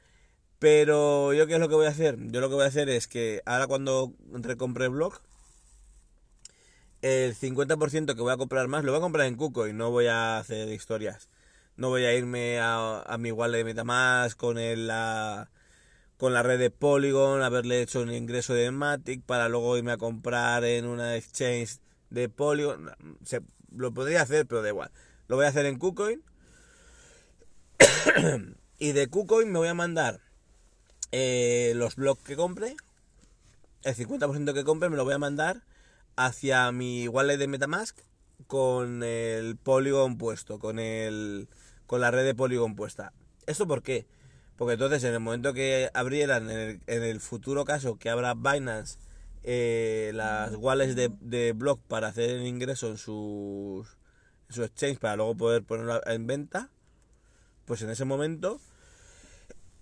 Pero 0.59 1.35
yo 1.35 1.47
qué 1.47 1.55
es 1.55 1.61
lo 1.61 1.69
que 1.69 1.75
voy 1.75 1.87
a 1.87 1.91
hacer? 1.91 2.17
Yo 2.19 2.41
lo 2.41 2.49
que 2.49 2.55
voy 2.55 2.65
a 2.65 2.69
hacer 2.69 2.89
es 2.89 3.07
que 3.07 3.43
ahora 3.45 3.67
cuando 3.67 4.15
recompre 4.33 4.87
el 4.87 4.93
blog, 4.93 5.21
el 7.03 7.35
50% 7.35 8.15
que 8.15 8.23
voy 8.23 8.33
a 8.33 8.39
comprar 8.39 8.67
más 8.69 8.83
lo 8.83 8.93
voy 8.93 8.99
a 8.99 9.03
comprar 9.03 9.27
en 9.27 9.37
KuCoin, 9.37 9.77
no 9.77 9.91
voy 9.91 10.07
a 10.07 10.39
hacer 10.39 10.69
historias. 10.71 11.29
No 11.77 11.89
voy 11.91 12.05
a 12.05 12.15
irme 12.15 12.61
a, 12.61 13.17
mi 13.19 13.33
wallet 13.33 13.59
de 13.59 13.65
Metamask 13.65 14.39
con 14.39 14.57
la 14.57 15.51
con 16.25 16.33
la 16.33 16.43
red 16.43 16.59
de 16.59 16.71
Polygon, 16.71 17.43
haberle 17.43 17.83
hecho 17.83 18.01
un 18.01 18.11
ingreso 18.11 18.55
de 18.55 18.71
Matic 18.71 19.23
para 19.25 19.51
luego 19.51 19.77
irme 19.77 19.93
a 19.93 19.99
comprar 19.99 20.65
en 20.65 20.87
una 20.87 21.17
exchange 21.17 21.81
de 22.09 22.31
Polygon. 22.31 22.91
Se, 23.27 23.43
lo 23.77 23.93
podría 23.93 24.23
hacer, 24.23 24.47
pero 24.47 24.63
da 24.63 24.71
igual. 24.71 24.91
Lo 25.29 25.37
voy 25.37 25.45
a 25.45 25.51
hacer 25.51 25.67
en 25.67 25.79
KuCoin. 25.79 26.23
y 28.79 28.93
de 28.93 29.07
KuCoin 29.09 29.53
me 29.53 29.59
voy 29.59 29.69
a 29.69 29.75
mandar 29.75 30.23
eh, 31.13 31.75
los 31.77 31.97
blogs 31.97 32.23
que 32.23 32.37
compre. 32.37 32.75
El 33.83 33.95
50% 33.95 34.55
que 34.55 34.65
compre 34.65 34.89
me 34.89 34.97
lo 34.97 35.05
voy 35.05 35.13
a 35.13 35.19
mandar 35.19 35.63
hacia 36.17 36.73
mi 36.73 37.07
wallet 37.07 37.37
de 37.37 37.49
Metamask 37.49 37.99
con 38.47 39.03
el 39.03 39.59
Polygon 39.59 40.17
puesto, 40.17 40.59
con 40.59 40.79
el 40.79 41.51
con 41.87 42.01
la 42.01 42.11
red 42.11 42.25
de 42.25 42.35
Polygon 42.35 42.77
puesta. 42.77 43.13
¿Esto 43.47 43.67
por 43.67 43.83
qué? 43.83 44.07
Porque 44.57 44.75
entonces 44.75 45.03
en 45.05 45.15
el 45.15 45.21
momento 45.21 45.53
que 45.53 45.91
abrieran, 45.95 46.51
en 46.51 46.81
el, 46.87 47.21
futuro 47.21 47.65
caso 47.65 47.99
que 47.99 48.11
abra 48.11 48.35
Binance 48.35 48.99
eh, 49.43 50.13
las 50.15 50.55
wallets 50.55 50.95
de, 50.95 51.11
de 51.21 51.53
block 51.53 51.81
para 51.89 52.09
hacer 52.09 52.31
el 52.31 52.47
ingreso 52.47 52.89
en 52.89 52.97
sus, 52.97 53.99
en 54.49 54.55
su 54.55 54.63
exchange 54.63 54.99
para 54.99 55.17
luego 55.17 55.37
poder 55.37 55.65
ponerlo 55.65 56.01
en 56.07 56.27
venta, 56.27 56.71
pues 57.65 57.83
en 57.83 57.91
ese 57.91 58.05
momento 58.05 58.61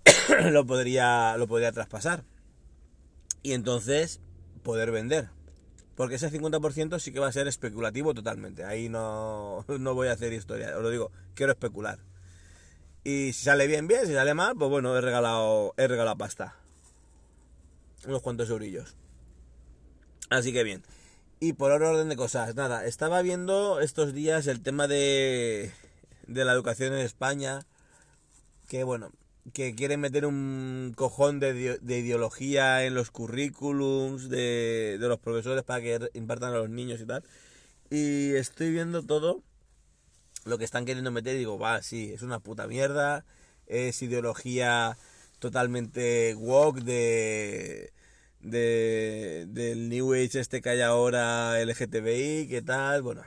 lo 0.51 0.65
podría 0.65 1.37
lo 1.37 1.47
podría 1.47 1.71
traspasar 1.71 2.23
y 3.43 3.53
entonces 3.53 4.21
poder 4.63 4.91
vender 4.91 5.29
porque 5.95 6.15
ese 6.15 6.31
50% 6.31 6.99
sí 6.99 7.11
que 7.11 7.19
va 7.19 7.27
a 7.27 7.31
ser 7.31 7.47
especulativo 7.47 8.13
totalmente. 8.13 8.63
Ahí 8.63 8.89
no, 8.89 9.65
no 9.79 9.93
voy 9.93 10.07
a 10.07 10.13
hacer 10.13 10.33
historia, 10.33 10.75
os 10.75 10.83
lo 10.83 10.89
digo, 10.89 11.11
quiero 11.35 11.51
especular. 11.51 11.99
Y 13.03 13.33
si 13.33 13.43
sale 13.43 13.67
bien, 13.67 13.87
bien, 13.87 14.07
si 14.07 14.13
sale 14.13 14.33
mal, 14.33 14.55
pues 14.55 14.69
bueno, 14.69 14.95
he 14.97 15.01
regalado, 15.01 15.73
he 15.77 15.87
regalado 15.87 16.17
pasta. 16.17 16.55
Unos 18.05 18.21
cuantos 18.21 18.49
eurillos. 18.49 18.95
Así 20.29 20.53
que 20.53 20.63
bien. 20.63 20.83
Y 21.39 21.53
por 21.53 21.71
orden 21.71 22.07
de 22.07 22.15
cosas, 22.15 22.55
nada, 22.55 22.85
estaba 22.85 23.21
viendo 23.21 23.81
estos 23.81 24.13
días 24.13 24.47
el 24.47 24.61
tema 24.61 24.87
de, 24.87 25.71
de 26.27 26.45
la 26.45 26.53
educación 26.53 26.93
en 26.93 26.99
España. 26.99 27.65
Que 28.69 28.85
bueno, 28.85 29.11
que 29.51 29.75
quieren 29.75 29.99
meter 29.99 30.25
un 30.25 30.93
cojón 30.95 31.41
de, 31.41 31.77
de 31.79 31.99
ideología 31.99 32.85
en 32.85 32.95
los 32.95 33.11
currículums 33.11 34.29
de, 34.29 34.97
de, 34.99 35.07
los 35.09 35.19
profesores 35.19 35.63
para 35.63 35.81
que 35.81 36.09
impartan 36.13 36.53
a 36.53 36.57
los 36.57 36.69
niños 36.69 37.01
y 37.01 37.05
tal. 37.05 37.23
Y 37.89 38.33
estoy 38.35 38.71
viendo 38.71 39.03
todo 39.03 39.43
lo 40.45 40.57
que 40.57 40.65
están 40.65 40.85
queriendo 40.85 41.11
meter 41.11 41.37
digo, 41.37 41.57
va, 41.57 41.81
sí, 41.81 42.11
es 42.13 42.21
una 42.21 42.39
puta 42.39 42.67
mierda, 42.67 43.25
es 43.67 44.01
ideología 44.01 44.97
totalmente 45.39 46.35
woke 46.35 46.81
de, 46.81 47.93
de 48.41 49.45
del 49.49 49.89
New 49.89 50.13
Age 50.13 50.39
este 50.39 50.61
que 50.61 50.69
hay 50.69 50.81
ahora 50.81 51.59
LGTBI, 51.63 52.47
qué 52.47 52.61
tal, 52.65 53.01
bueno, 53.01 53.23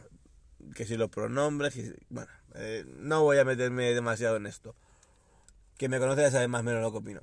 que 0.74 0.85
si 0.85 0.96
los 0.96 1.11
pronombres, 1.11 1.74
bueno, 2.09 2.31
eh, 2.55 2.85
no 2.98 3.22
voy 3.22 3.38
a 3.38 3.44
meterme 3.44 3.92
demasiado 3.92 4.37
en 4.37 4.46
esto. 4.46 4.74
Que 5.76 5.88
me 5.88 5.98
conoce 5.98 6.22
ya 6.22 6.31
sabe 6.31 6.48
más 6.48 6.62
o 6.62 6.64
menos 6.64 6.83
lo 6.83 6.90
que 6.90 6.98
opino. 6.98 7.20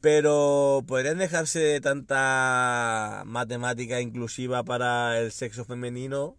Pero 0.00 0.84
podrían 0.86 1.18
dejarse 1.18 1.58
de 1.58 1.80
tanta 1.80 3.22
matemática 3.26 4.00
inclusiva 4.00 4.62
para 4.62 5.18
el 5.18 5.32
sexo 5.32 5.64
femenino 5.64 6.36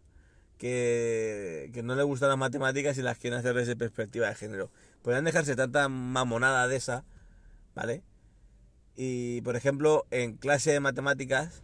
que, 0.62 1.82
no 1.84 1.96
le 1.96 2.04
gustan 2.04 2.30
las 2.30 2.38
matemáticas 2.38 2.96
y 3.00 3.02
las 3.02 3.18
quieren 3.18 3.40
hacer 3.40 3.56
desde 3.56 3.76
perspectiva 3.76 4.28
de 4.28 4.36
género. 4.36 4.70
Podrían 5.02 5.26
dejarse 5.26 5.56
tanta 5.56 5.90
mamonada 5.90 6.68
de 6.68 6.76
esa, 6.76 7.04
¿vale? 7.74 8.04
Y 8.96 9.42
por 9.42 9.56
ejemplo, 9.56 10.06
en 10.12 10.38
clase 10.38 10.72
de 10.72 10.80
matemáticas, 10.80 11.64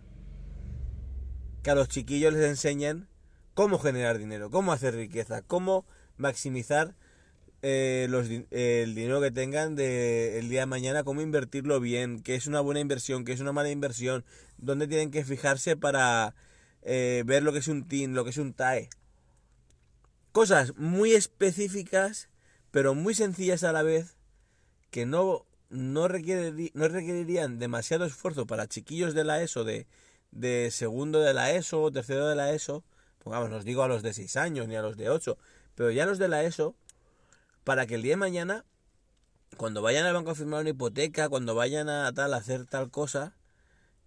que 1.61 1.69
a 1.69 1.75
los 1.75 1.89
chiquillos 1.89 2.33
les 2.33 2.45
enseñen 2.45 3.07
cómo 3.53 3.77
generar 3.77 4.17
dinero, 4.17 4.49
cómo 4.49 4.71
hacer 4.71 4.95
riqueza, 4.95 5.43
cómo 5.43 5.85
maximizar 6.15 6.95
eh, 7.61 8.07
los, 8.09 8.27
el 8.49 8.95
dinero 8.95 9.21
que 9.21 9.29
tengan 9.29 9.75
de 9.75 10.39
el 10.39 10.49
día 10.49 10.61
de 10.61 10.65
mañana, 10.65 11.03
cómo 11.03 11.21
invertirlo 11.21 11.79
bien, 11.79 12.23
qué 12.23 12.33
es 12.33 12.47
una 12.47 12.61
buena 12.61 12.79
inversión, 12.79 13.25
qué 13.25 13.33
es 13.33 13.41
una 13.41 13.51
mala 13.51 13.69
inversión, 13.69 14.25
dónde 14.57 14.87
tienen 14.87 15.11
que 15.11 15.23
fijarse 15.23 15.77
para 15.77 16.33
eh, 16.89 17.23
ver 17.25 17.43
lo 17.43 17.51
que 17.51 17.59
es 17.59 17.67
un 17.67 17.85
TIN, 17.85 18.15
lo 18.15 18.23
que 18.23 18.29
es 18.29 18.37
un 18.37 18.53
TAE. 18.53 18.89
Cosas 20.31 20.73
muy 20.77 21.11
específicas, 21.11 22.29
pero 22.71 22.95
muy 22.95 23.13
sencillas 23.13 23.65
a 23.65 23.73
la 23.73 23.83
vez, 23.83 24.15
que 24.89 25.05
no, 25.05 25.45
no, 25.69 26.07
no 26.07 26.07
requerirían 26.07 27.59
demasiado 27.59 28.05
esfuerzo 28.05 28.47
para 28.47 28.67
chiquillos 28.67 29.13
de 29.13 29.25
la 29.25 29.41
ESO, 29.41 29.65
de, 29.65 29.85
de 30.31 30.71
segundo 30.71 31.19
de 31.19 31.33
la 31.33 31.51
ESO 31.51 31.81
o 31.81 31.91
tercero 31.91 32.25
de 32.25 32.35
la 32.35 32.53
ESO, 32.53 32.85
pongamos, 33.21 33.49
nos 33.49 33.65
digo 33.65 33.83
a 33.83 33.89
los 33.89 34.01
de 34.01 34.13
6 34.13 34.37
años 34.37 34.69
ni 34.69 34.77
a 34.77 34.81
los 34.81 34.95
de 34.95 35.09
8, 35.09 35.37
pero 35.75 35.91
ya 35.91 36.05
los 36.05 36.19
de 36.19 36.29
la 36.29 36.45
ESO, 36.45 36.73
para 37.65 37.85
que 37.85 37.95
el 37.95 38.01
día 38.01 38.13
de 38.13 38.17
mañana, 38.17 38.63
cuando 39.57 39.81
vayan 39.81 40.05
al 40.05 40.13
banco 40.13 40.31
a 40.31 40.35
firmar 40.35 40.61
una 40.61 40.69
hipoteca, 40.69 41.27
cuando 41.27 41.53
vayan 41.53 41.89
a 41.89 42.13
tal 42.13 42.33
a 42.33 42.37
hacer 42.37 42.65
tal 42.65 42.89
cosa, 42.91 43.35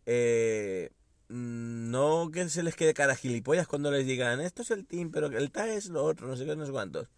eh, 0.07 0.93
no 1.31 2.31
que 2.33 2.49
se 2.49 2.63
les 2.63 2.75
quede 2.75 2.93
cara 2.93 3.15
gilipollas 3.15 3.69
cuando 3.69 3.91
les 3.91 4.05
digan 4.05 4.41
esto 4.41 4.63
es 4.63 4.71
el 4.73 4.85
team, 4.85 5.11
pero 5.11 5.27
el 5.27 5.51
TAE 5.51 5.77
es 5.77 5.89
lo 5.89 6.05
otro, 6.05 6.27
no 6.27 6.37
sé 6.37 6.45
qué, 6.45 6.57
no 6.57 6.67
sé 6.67 6.73
cuántos. 6.73 7.09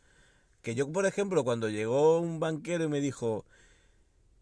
Que 0.60 0.74
yo, 0.74 0.90
por 0.92 1.06
ejemplo, 1.06 1.44
cuando 1.44 1.68
llegó 1.68 2.20
un 2.20 2.38
banquero 2.38 2.84
y 2.84 2.88
me 2.88 3.00
dijo, 3.00 3.44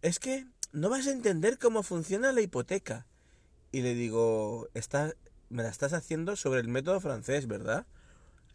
es 0.02 0.18
que 0.18 0.46
no 0.72 0.90
vas 0.90 1.06
a 1.06 1.12
entender 1.12 1.58
cómo 1.58 1.82
funciona 1.82 2.32
la 2.32 2.40
hipoteca. 2.40 3.06
Y 3.72 3.82
le 3.82 3.94
digo, 3.94 4.68
está, 4.74 5.14
me 5.48 5.62
la 5.62 5.68
estás 5.68 5.92
haciendo 5.92 6.34
sobre 6.36 6.60
el 6.60 6.68
método 6.68 7.00
francés, 7.00 7.46
¿verdad? 7.46 7.86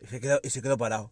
Y 0.02 0.08
se 0.08 0.20
quedó, 0.20 0.40
y 0.44 0.50
se 0.50 0.62
quedó 0.62 0.78
parado. 0.78 1.12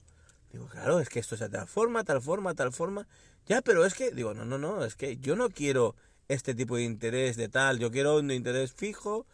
Digo, 0.51 0.67
claro, 0.67 0.99
es 0.99 1.09
que 1.09 1.19
esto 1.19 1.35
es 1.35 1.41
de 1.41 1.49
tal 1.49 1.67
forma, 1.67 2.03
tal 2.03 2.21
forma, 2.21 2.53
tal 2.53 2.73
forma. 2.73 3.07
Ya, 3.47 3.61
pero 3.61 3.85
es 3.85 3.93
que, 3.93 4.11
digo, 4.11 4.33
no, 4.33 4.45
no, 4.45 4.57
no, 4.57 4.83
es 4.83 4.95
que 4.95 5.17
yo 5.17 5.35
no 5.35 5.49
quiero 5.49 5.95
este 6.27 6.53
tipo 6.53 6.75
de 6.75 6.83
interés 6.83 7.37
de 7.37 7.49
tal, 7.49 7.79
yo 7.79 7.89
quiero 7.89 8.17
un 8.17 8.31
interés 8.31 8.73
fijo, 8.73 9.25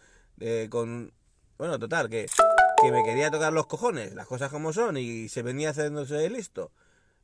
con... 0.69 1.13
Bueno, 1.57 1.77
total, 1.77 2.09
que, 2.09 2.27
que 2.81 2.91
me 2.91 3.03
quería 3.03 3.29
tocar 3.29 3.51
los 3.51 3.67
cojones, 3.67 4.13
las 4.13 4.27
cosas 4.27 4.51
como 4.51 4.71
son, 4.71 4.97
y 4.97 5.27
se 5.29 5.41
venía 5.41 5.71
haciéndose 5.71 6.29
listo. 6.29 6.71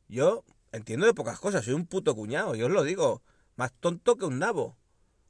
Yo 0.08 0.44
entiendo 0.72 1.06
de 1.06 1.14
pocas 1.14 1.40
cosas, 1.40 1.64
soy 1.64 1.74
un 1.74 1.86
puto 1.86 2.14
cuñado, 2.14 2.54
yo 2.54 2.66
os 2.66 2.72
lo 2.72 2.82
digo. 2.82 3.22
Más 3.56 3.72
tonto 3.72 4.16
que 4.16 4.26
un 4.26 4.38
nabo. 4.38 4.76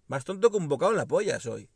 Más 0.09 0.25
tonto 0.25 0.51
que 0.51 0.57
un 0.57 0.69
bocado 0.69 0.93
en 0.93 0.99
la 0.99 1.07
polla 1.07 1.39
soy. 1.41 1.69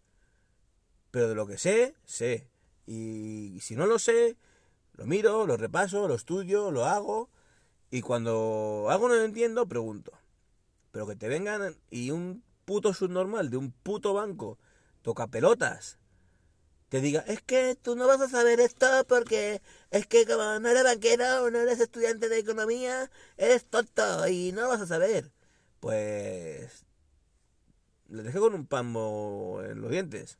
Pero 1.10 1.28
de 1.28 1.34
lo 1.34 1.46
que 1.46 1.58
sé, 1.58 1.94
sé. 2.04 2.48
Y 2.86 3.58
si 3.60 3.76
no 3.76 3.86
lo 3.86 3.98
sé, 3.98 4.36
lo 4.94 5.06
miro, 5.06 5.46
lo 5.46 5.56
repaso, 5.56 6.08
lo 6.08 6.14
estudio, 6.14 6.70
lo 6.70 6.86
hago. 6.86 7.30
Y 7.90 8.02
cuando 8.02 8.86
algo 8.90 9.08
no 9.08 9.14
lo 9.14 9.24
entiendo, 9.24 9.66
pregunto. 9.66 10.12
Pero 10.90 11.06
que 11.06 11.16
te 11.16 11.28
vengan 11.28 11.76
y 11.90 12.10
un 12.10 12.42
puto 12.64 12.92
subnormal 12.94 13.50
de 13.50 13.56
un 13.56 13.70
puto 13.70 14.12
banco 14.12 14.58
toca 15.02 15.26
pelotas 15.28 16.00
te 16.90 17.00
diga, 17.00 17.20
es 17.28 17.40
que 17.40 17.76
tú 17.80 17.94
no 17.94 18.08
vas 18.08 18.20
a 18.20 18.28
saber 18.28 18.58
esto 18.58 18.86
porque 19.08 19.62
es 19.92 20.06
que 20.08 20.26
como 20.26 20.58
no 20.58 20.68
eres 20.68 20.82
banquero 20.82 21.48
no 21.50 21.58
eres 21.58 21.78
estudiante 21.78 22.28
de 22.28 22.38
economía, 22.38 23.10
eres 23.36 23.64
tonto 23.64 24.26
y 24.26 24.50
no 24.52 24.68
vas 24.68 24.80
a 24.80 24.86
saber. 24.88 25.30
Pues 25.78 26.84
Les 28.08 28.24
dejé 28.24 28.40
con 28.40 28.54
un 28.54 28.66
pambo 28.66 29.62
en 29.64 29.80
los 29.80 29.90
dientes. 29.92 30.38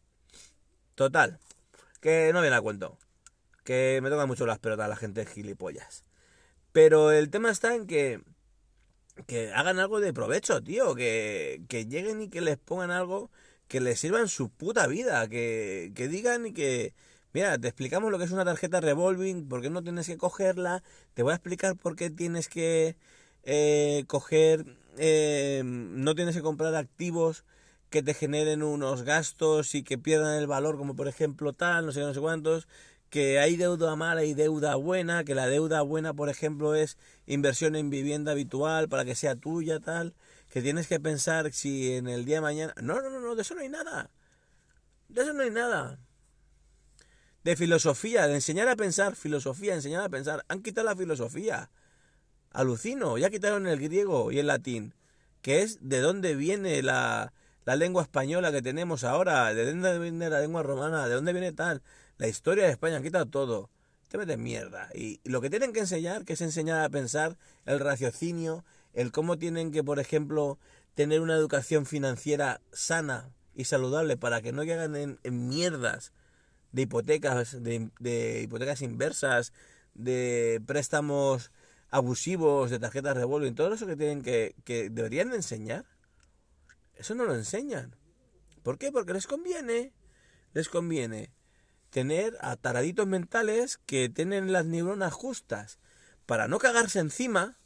Total. 0.97 1.39
Que 2.01 2.33
no 2.33 2.41
viene 2.41 2.57
a 2.57 2.61
cuento. 2.61 2.99
Que 3.65 4.01
me 4.03 4.11
tocan 4.11 4.27
mucho 4.27 4.45
las 4.45 4.59
pelotas 4.59 4.89
la 4.89 4.97
gente 4.97 5.27
gilipollas. 5.27 6.05
Pero 6.73 7.13
el 7.13 7.31
tema 7.31 7.51
está 7.51 7.75
en 7.77 7.87
que 7.87 8.23
que 9.27 9.53
hagan 9.53 9.79
algo 9.79 10.01
de 10.01 10.15
provecho, 10.15 10.63
tío, 10.63 10.95
que, 10.95 11.63
que 11.69 11.85
lleguen 11.87 12.23
y 12.23 12.29
que 12.31 12.41
les 12.41 12.57
pongan 12.59 12.91
algo 12.91 13.31
que 13.71 13.81
les 13.81 14.01
sirva 14.01 14.19
en 14.19 14.27
su 14.27 14.49
puta 14.51 14.89
vida, 14.89 15.29
que, 15.29 15.93
que 15.95 16.09
digan 16.09 16.45
y 16.45 16.53
que, 16.53 16.93
mira, 17.33 17.57
te 17.57 17.69
explicamos 17.69 18.11
lo 18.11 18.19
que 18.19 18.25
es 18.25 18.33
una 18.33 18.45
tarjeta 18.45 18.81
revolving, 18.81 19.49
por 19.49 19.63
qué 19.63 19.71
no 19.71 19.81
tienes 19.81 20.09
que 20.09 20.19
cogerla, 20.19 20.83
te 21.15 21.23
voy 21.23 21.31
a 21.31 21.37
explicar 21.37 21.77
por 21.77 21.95
qué 21.95 22.11
tienes 22.11 22.49
que 22.49 22.97
eh, 23.45 24.03
coger, 24.09 24.67
eh, 24.99 25.63
no 25.65 26.17
tienes 26.17 26.35
que 26.35 26.43
comprar 26.43 26.75
activos 26.75 27.45
que 27.91 28.03
te 28.03 28.13
generen 28.13 28.65
unos 28.65 29.05
gastos 29.05 29.77
y 29.77 29.85
que 29.85 29.99
pierdan 29.99 30.37
el 30.37 30.49
valor, 30.49 30.77
como 30.77 30.97
por 30.97 31.07
ejemplo 31.07 31.53
tal, 31.53 31.87
no 31.87 31.93
sé, 31.93 32.01
no 32.01 32.13
sé 32.13 32.19
cuántos, 32.19 32.67
que 33.09 33.39
hay 33.39 33.55
deuda 33.57 33.95
mala 33.95 34.25
y 34.25 34.35
deuda 34.35 34.75
buena, 34.75 35.23
que 35.23 35.37
la 35.37 35.47
deuda 35.47 35.83
buena, 35.83 36.13
por 36.13 36.29
ejemplo, 36.29 36.75
es 36.75 36.99
inversión 37.29 37.77
en 37.77 37.89
vivienda 37.89 38.33
habitual 38.33 38.89
para 38.89 39.05
que 39.05 39.15
sea 39.15 39.37
tuya, 39.37 39.79
tal, 39.79 40.13
que 40.51 40.63
tienes 40.63 40.87
que 40.87 41.01
pensar 41.01 41.53
si 41.53 41.95
en 41.95 42.09
el 42.09 42.25
día 42.25 42.37
de 42.37 42.41
mañana... 42.43 42.75
No, 42.83 43.01
no, 43.01 43.11
no, 43.11 43.21
no, 43.21 43.35
de 43.35 43.43
eso 43.43 43.55
no 43.55 43.61
hay 43.61 43.69
nada. 43.69 44.11
De 45.09 45.23
eso 45.23 45.33
no 45.33 45.43
hay 45.43 45.51
nada. 45.51 45.99
De 47.45 47.57
filosofía, 47.57 48.27
de 48.27 48.35
enseñar 48.35 48.69
a 48.69 48.77
pensar, 48.77 49.17
filosofía, 49.17 49.75
enseñar 49.75 50.03
a 50.03 50.09
pensar. 50.09 50.45
Han 50.49 50.63
quitado 50.63 50.87
la 50.87 50.97
filosofía. 50.97 51.71
Alucino, 52.51 53.17
ya 53.17 53.31
quitaron 53.31 53.67
el 53.67 53.81
griego 53.81 54.33
y 54.33 54.39
el 54.41 54.49
latín, 54.49 54.95
que 55.41 55.63
es 55.63 55.79
de 55.81 56.01
dónde 56.01 56.35
viene 56.35 56.83
la, 56.83 57.33
la 57.65 57.77
lengua 57.77 58.03
española 58.03 58.51
que 58.51 58.61
tenemos 58.61 59.05
ahora, 59.05 59.55
de 59.55 59.65
dónde 59.67 59.99
viene 60.01 60.29
la 60.29 60.41
lengua 60.41 60.63
romana, 60.63 61.07
de 61.07 61.15
dónde 61.15 61.33
viene 61.33 61.53
tal 61.53 61.81
la 62.21 62.29
historia 62.29 62.65
de 62.67 62.71
España, 62.71 62.99
han 62.99 63.03
quitado 63.03 63.27
todo. 63.27 63.71
Te 64.09 64.19
metes 64.19 64.37
mierda. 64.37 64.91
Y 64.95 65.21
lo 65.25 65.41
que 65.41 65.49
tienen 65.49 65.73
que 65.73 65.81
enseñar, 65.81 66.27
que 66.27 66.35
es 66.35 66.41
enseñar 66.43 66.85
a 66.85 66.91
pensar 66.91 67.39
el 67.65 67.81
raciocinio, 67.81 68.63
el 68.95 69.13
cómo 69.13 69.39
tienen 69.39 69.71
que, 69.71 69.85
por 69.85 69.99
ejemplo, 69.99 70.59
tener 70.95 71.21
una 71.21 71.35
educación 71.35 71.87
financiera 71.87 72.61
sana 72.73 73.31
y 73.55 73.65
saludable 73.65 74.17
para 74.17 74.43
que 74.43 74.53
no 74.53 74.63
caigan 74.63 74.97
en, 74.97 75.49
mierdas 75.49 76.13
de 76.73 76.83
hipotecas, 76.83 77.63
de, 77.63 78.41
hipotecas 78.43 78.83
inversas, 78.83 79.53
de 79.95 80.63
préstamos 80.67 81.53
abusivos, 81.91 82.71
de 82.71 82.79
tarjetas 82.79 83.17
revolving, 83.17 83.55
todo 83.55 83.75
eso 83.75 83.87
que 83.87 83.97
tienen 83.97 84.23
que, 84.23 84.55
que 84.65 84.91
deberían 84.91 85.33
enseñar. 85.33 85.85
Eso 86.95 87.15
no 87.15 87.25
lo 87.25 87.35
enseñan. 87.35 87.97
¿Por 88.63 88.79
qué? 88.79 88.93
Porque 88.93 89.13
les 89.13 89.27
conviene. 89.27 89.93
Les 90.53 90.69
conviene 90.69 91.33
tener 91.91 92.37
a 92.41 92.57
taraditos 92.57 93.07
mentales 93.07 93.79
que 93.87 94.09
tienen 94.09 94.53
las 94.53 94.65
neuronas 94.65 95.13
justas 95.13 95.79
para 96.27 96.49
no 96.49 96.59
cagarse 96.59 97.01
encima, 97.01 97.59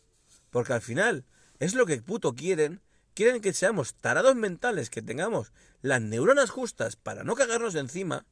porque 0.55 0.73
al 0.73 0.83
final 0.83 1.25
es 1.59 1.75
lo 1.75 1.85
que 1.85 2.01
puto 2.01 2.37
quieren, 2.37 2.81
quieren 3.15 3.43
que 3.43 3.53
seamos 3.53 3.97
tarados 3.97 4.37
mentales, 4.37 4.89
que 4.89 5.03
tengamos 5.03 5.53
las 5.83 6.01
neuronas 6.01 6.51
justas 6.51 6.95
para 6.95 7.25
no 7.25 7.35
cagarnos 7.35 7.75
encima, 7.75 8.25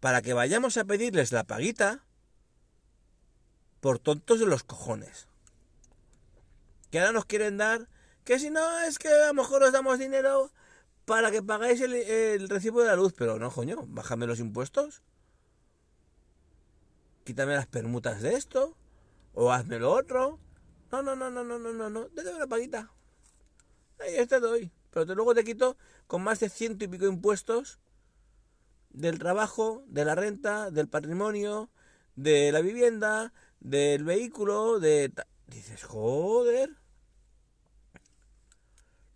para 0.00 0.22
que 0.22 0.32
vayamos 0.32 0.76
a 0.76 0.86
pedirles 0.86 1.30
la 1.30 1.44
paguita 1.44 2.04
por 3.78 4.00
tontos 4.00 4.40
de 4.40 4.46
los 4.46 4.64
cojones. 4.64 5.28
Que 6.90 6.98
ahora 6.98 7.12
nos 7.12 7.26
quieren 7.26 7.56
dar, 7.56 7.88
que 8.24 8.40
si 8.40 8.50
no 8.50 8.80
es 8.80 8.98
que 8.98 9.10
a 9.10 9.28
lo 9.28 9.34
mejor 9.34 9.62
os 9.62 9.70
damos 9.70 10.00
dinero 10.00 10.50
para 11.04 11.30
que 11.30 11.44
pagáis 11.44 11.80
el, 11.80 12.48
recibo 12.48 12.80
de 12.80 12.88
la 12.88 12.96
luz. 12.96 13.14
Pero 13.16 13.38
no, 13.38 13.52
coño, 13.52 13.84
bájame 13.86 14.26
los 14.26 14.40
impuestos. 14.40 15.00
Quítame 17.22 17.54
las 17.54 17.68
permutas 17.68 18.20
de 18.20 18.34
esto. 18.34 18.76
O 19.34 19.52
hazme 19.52 19.78
lo 19.78 19.92
otro. 19.92 20.38
No, 20.90 21.02
no, 21.02 21.16
no, 21.16 21.30
no, 21.30 21.44
no, 21.44 21.58
no, 21.58 21.72
no, 21.72 21.90
no. 21.90 22.06
Te 22.06 22.34
una 22.34 22.46
paguita. 22.46 22.90
Ahí 23.98 24.26
te 24.26 24.40
doy. 24.40 24.70
Pero 24.90 25.06
te, 25.06 25.14
luego 25.14 25.34
te 25.34 25.44
quito 25.44 25.76
con 26.06 26.22
más 26.22 26.40
de 26.40 26.48
ciento 26.48 26.84
y 26.84 26.88
pico 26.88 27.06
impuestos 27.06 27.80
del 28.90 29.18
trabajo, 29.18 29.84
de 29.88 30.04
la 30.04 30.14
renta, 30.14 30.70
del 30.70 30.88
patrimonio, 30.88 31.68
de 32.14 32.52
la 32.52 32.60
vivienda, 32.60 33.32
del 33.60 34.04
vehículo, 34.04 34.78
de... 34.78 35.12
Dices, 35.48 35.82
joder. 35.82 36.70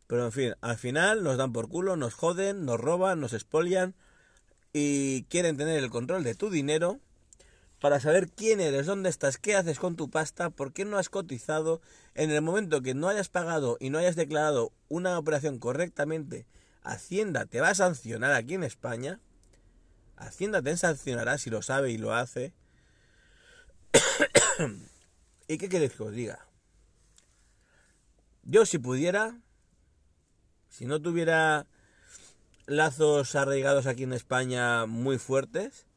Pero 0.09 0.25
en 0.25 0.33
fin, 0.33 0.55
al 0.61 0.77
final 0.77 1.23
nos 1.23 1.37
dan 1.37 1.53
por 1.53 1.69
culo, 1.69 1.97
nos 1.97 2.15
joden, 2.15 2.65
nos 2.65 2.81
roban, 2.81 3.21
nos 3.21 3.35
expolian 3.35 3.95
y 4.73 5.25
quieren 5.25 5.57
tener 5.57 5.83
el 5.83 5.91
control 5.91 6.25
de 6.25 6.35
tu 6.35 6.51
dinero 6.51 6.99
para 7.81 8.01
saber 8.01 8.31
quién 8.31 8.61
eres, 8.61 8.87
dónde 8.87 9.09
estás, 9.09 9.39
qué 9.39 9.55
haces 9.55 9.79
con 9.79 9.97
tu 9.97 10.11
pasta, 10.11 10.51
por 10.51 10.73
qué 10.73 10.85
no 10.85 10.99
has 10.99 11.09
cotizado. 11.09 11.81
En 12.15 12.31
el 12.31 12.43
momento 12.43 12.83
que 12.83 12.95
no 12.95 13.09
hayas 13.09 13.29
pagado 13.29 13.77
y 13.81 13.91
no 13.91 13.99
hayas 13.99 14.17
declarado 14.17 14.73
una 14.89 15.19
operación 15.19 15.59
correctamente, 15.59 16.47
Hacienda 16.83 17.47
te 17.47 17.61
va 17.61 17.71
a 17.71 17.75
sancionar 17.75 18.33
aquí 18.33 18.55
en 18.55 18.65
España. 18.65 19.21
Hacienda 20.17 20.63
te 20.63 20.77
sancionará 20.77 21.39
si 21.39 21.51
lo 21.51 21.63
sabe 21.63 21.91
y 21.91 21.99
lo 21.99 22.15
hace. 22.15 22.55
¿Y 25.49 25.59
qué 25.59 25.69
queréis 25.69 25.93
que 25.93 26.03
os 26.03 26.13
diga? 26.13 26.47
Yo 28.43 28.65
si 28.65 28.79
pudiera, 28.79 29.39
si 30.69 30.87
no 30.87 31.01
tuviera 31.01 31.67
lazos 32.67 33.35
arraigados 33.35 33.87
aquí 33.87 34.05
en 34.05 34.13
España 34.13 34.87
muy 34.87 35.19
fuertes, 35.19 35.88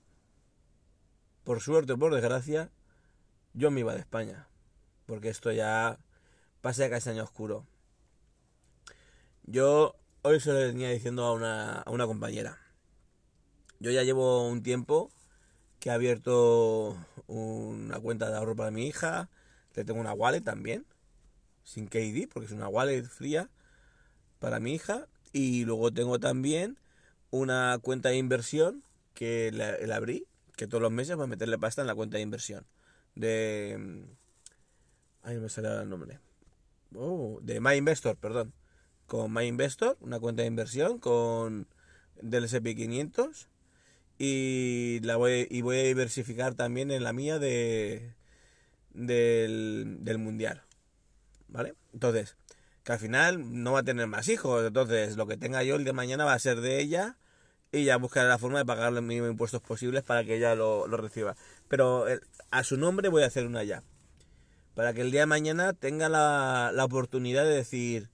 por 1.44 1.62
suerte 1.62 1.94
o 1.94 1.98
por 1.98 2.14
desgracia, 2.14 2.72
yo 3.54 3.72
me 3.72 3.82
iba 3.82 3.94
de 3.94 4.00
España. 4.00 4.48
Porque 5.06 5.30
esto 5.30 5.52
ya 5.52 6.00
pasa 6.62 6.90
casi 6.90 7.10
año 7.10 7.24
oscuro. 7.24 7.66
Yo 9.44 9.96
hoy 10.22 10.40
se 10.40 10.54
lo 10.54 10.60
venía 10.60 10.90
diciendo 10.90 11.26
a 11.26 11.34
una, 11.34 11.82
a 11.82 11.92
una 11.92 12.06
compañera. 12.06 12.58
Yo 13.80 13.92
ya 13.92 14.04
llevo 14.04 14.48
un 14.48 14.62
tiempo 14.62 15.12
que 15.80 15.90
he 15.90 15.92
abierto 15.92 16.96
una 17.28 18.00
cuenta 18.00 18.30
de 18.30 18.38
ahorro 18.38 18.56
para 18.56 18.72
mi 18.72 18.88
hija. 18.88 19.30
Le 19.74 19.84
tengo 19.84 20.00
una 20.00 20.14
wallet 20.14 20.42
también, 20.42 20.86
sin 21.64 21.88
KD, 21.88 22.30
porque 22.32 22.46
es 22.46 22.52
una 22.52 22.68
wallet 22.68 23.04
fría 23.04 23.50
para 24.40 24.60
mi 24.60 24.74
hija 24.74 25.08
y 25.34 25.66
luego 25.66 25.92
tengo 25.92 26.20
también 26.20 26.78
una 27.30 27.80
cuenta 27.82 28.10
de 28.10 28.18
inversión 28.18 28.84
que 29.14 29.52
la, 29.52 29.96
abrí, 29.96 30.28
que 30.62 30.68
todos 30.68 30.84
los 30.84 30.92
meses 30.92 31.16
voy 31.16 31.24
a 31.24 31.28
meterle 31.28 31.58
pasta 31.58 31.82
en 31.82 31.88
la 31.88 31.96
cuenta 31.96 32.18
de 32.18 32.22
inversión. 32.22 32.68
De... 33.16 33.76
Mm, 33.80 34.04
ay, 35.24 35.38
me 35.40 35.50
sale 35.50 35.70
el 35.82 35.90
nombre. 35.90 36.20
Oh, 36.94 37.40
de 37.42 37.60
My 37.60 37.74
Investor, 37.74 38.16
perdón. 38.16 38.54
Con 39.08 39.34
My 39.34 39.46
Investor, 39.46 39.98
una 40.02 40.20
cuenta 40.20 40.44
de 40.44 40.50
inversión 40.50 41.00
con 41.00 41.68
del 42.22 42.44
SP500 42.44 43.48
y 44.20 45.00
la 45.02 45.16
voy 45.16 45.48
y 45.50 45.64
voy 45.64 45.80
a 45.80 45.84
diversificar 45.84 46.54
también 46.54 46.92
en 46.92 47.04
la 47.04 47.12
mía 47.12 47.40
de 47.40 48.14
del, 48.92 49.98
del 50.02 50.20
mundial. 50.20 50.62
¿Vale? 51.48 51.74
Entonces, 51.92 52.38
que 52.84 52.92
al 52.92 53.00
final 53.00 53.64
no 53.64 53.72
va 53.72 53.80
a 53.80 53.84
tener 53.84 54.06
más 54.06 54.28
hijos. 54.28 54.64
Entonces, 54.64 55.18
lo 55.18 55.26
que 55.26 55.38
tenga 55.38 55.64
yo 55.64 55.76
el 55.76 55.86
de 55.86 55.94
mañana 55.94 56.24
va 56.24 56.34
a 56.34 56.40
ser 56.40 56.62
de 56.62 56.80
ella 56.80 57.18
y 57.72 57.86
ya 57.86 57.98
buscaré 57.98 58.28
la 58.28 58.38
forma 58.38 58.60
de 58.60 58.66
pagar 58.66 58.92
los 58.92 59.04
mínimos 59.04 59.30
impuestos 59.32 59.62
posibles 59.62 60.04
para 60.04 60.24
que 60.24 60.36
ella 60.38 60.56
lo, 60.56 60.86
reciba. 60.88 61.36
Pero 61.68 62.08
eh, 62.10 62.20
a 62.52 62.64
su 62.64 62.78
nombre 62.78 63.10
voy 63.10 63.24
a 63.24 63.28
hacer 63.28 63.46
una 63.46 63.64
ya. 63.64 63.84
Para 64.76 64.94
que 64.94 65.02
el 65.02 65.12
día 65.12 65.22
de 65.22 65.26
mañana 65.28 65.74
tenga 65.74 66.10
la, 66.10 66.72
la 66.74 66.86
oportunidad 66.86 67.44
de 67.44 67.56
decir, 67.56 68.10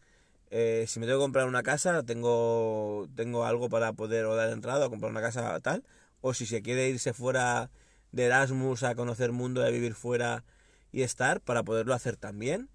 eh, 0.49 0.85
si 0.87 0.99
me 0.99 1.05
tengo 1.05 1.19
que 1.19 1.23
comprar 1.23 1.47
una 1.47 1.63
casa, 1.63 2.03
tengo, 2.03 3.07
tengo 3.15 3.45
algo 3.45 3.69
para 3.69 3.93
poder 3.93 4.25
o 4.25 4.35
dar 4.35 4.49
entrada 4.49 4.87
o 4.87 4.89
comprar 4.89 5.11
una 5.11 5.21
casa 5.21 5.59
tal. 5.61 5.83
O 6.21 6.33
si 6.33 6.45
se 6.45 6.61
quiere 6.61 6.89
irse 6.89 7.13
fuera 7.13 7.69
de 8.11 8.25
Erasmus 8.25 8.83
a 8.83 8.95
conocer 8.95 9.31
mundo, 9.31 9.63
a 9.63 9.69
vivir 9.69 9.93
fuera 9.93 10.43
y 10.91 11.01
estar, 11.03 11.41
para 11.41 11.63
poderlo 11.63 11.93
hacer 11.93 12.17
también 12.17 12.69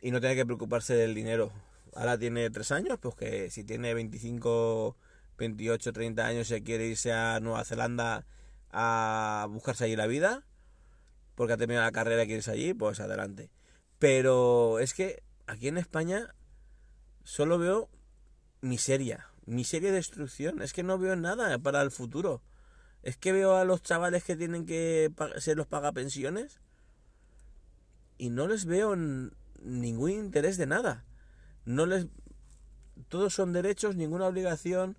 y 0.00 0.10
no 0.10 0.20
tiene 0.20 0.36
que 0.36 0.46
preocuparse 0.46 0.94
del 0.94 1.14
dinero. 1.14 1.52
Ahora 1.94 2.18
tiene 2.18 2.50
tres 2.50 2.70
años, 2.72 2.98
pues 3.00 3.14
que 3.14 3.50
si 3.50 3.64
tiene 3.64 3.94
25, 3.94 4.96
28, 5.38 5.92
30 5.92 6.26
años 6.26 6.48
se 6.48 6.62
quiere 6.62 6.86
irse 6.86 7.12
a 7.12 7.40
Nueva 7.40 7.64
Zelanda 7.64 8.26
a 8.70 9.46
buscarse 9.50 9.84
allí 9.84 9.96
la 9.96 10.06
vida, 10.06 10.44
porque 11.34 11.52
ha 11.52 11.56
terminado 11.56 11.86
la 11.86 11.92
carrera 11.92 12.22
y 12.22 12.26
quiere 12.26 12.38
irse 12.38 12.50
allí, 12.50 12.74
pues 12.74 13.00
adelante. 13.00 13.50
Pero 13.98 14.78
es 14.78 14.94
que 14.94 15.22
aquí 15.46 15.68
en 15.68 15.78
España 15.78 16.34
solo 17.24 17.58
veo 17.58 17.88
miseria, 18.60 19.28
miseria 19.46 19.90
y 19.90 19.92
destrucción. 19.92 20.62
Es 20.62 20.72
que 20.72 20.82
no 20.82 20.98
veo 20.98 21.16
nada 21.16 21.58
para 21.58 21.82
el 21.82 21.90
futuro. 21.90 22.42
Es 23.02 23.16
que 23.16 23.32
veo 23.32 23.56
a 23.56 23.64
los 23.64 23.82
chavales 23.82 24.24
que 24.24 24.36
tienen 24.36 24.66
que 24.66 25.12
ser 25.38 25.56
los 25.56 25.66
pagapensiones 25.66 26.60
y 28.18 28.30
no 28.30 28.48
les 28.48 28.64
veo 28.64 28.96
ningún 29.62 30.10
interés 30.10 30.56
de 30.56 30.66
nada. 30.66 31.04
No 31.64 31.86
les 31.86 32.06
todos 33.08 33.34
son 33.34 33.52
derechos, 33.52 33.96
ninguna 33.96 34.26
obligación. 34.26 34.96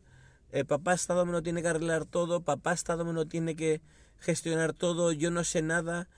El 0.51 0.65
papá 0.65 0.93
Estado 0.93 1.25
me 1.25 1.31
lo 1.31 1.43
tiene 1.43 1.61
que 1.61 1.67
arreglar 1.67 2.05
todo, 2.05 2.41
papá 2.41 2.73
Estado 2.73 3.05
me 3.05 3.13
lo 3.13 3.25
tiene 3.25 3.55
que 3.55 3.81
gestionar 4.19 4.73
todo, 4.73 5.11
yo 5.11 5.31
no 5.31 5.43
sé 5.43 5.61
nada. 5.61 6.09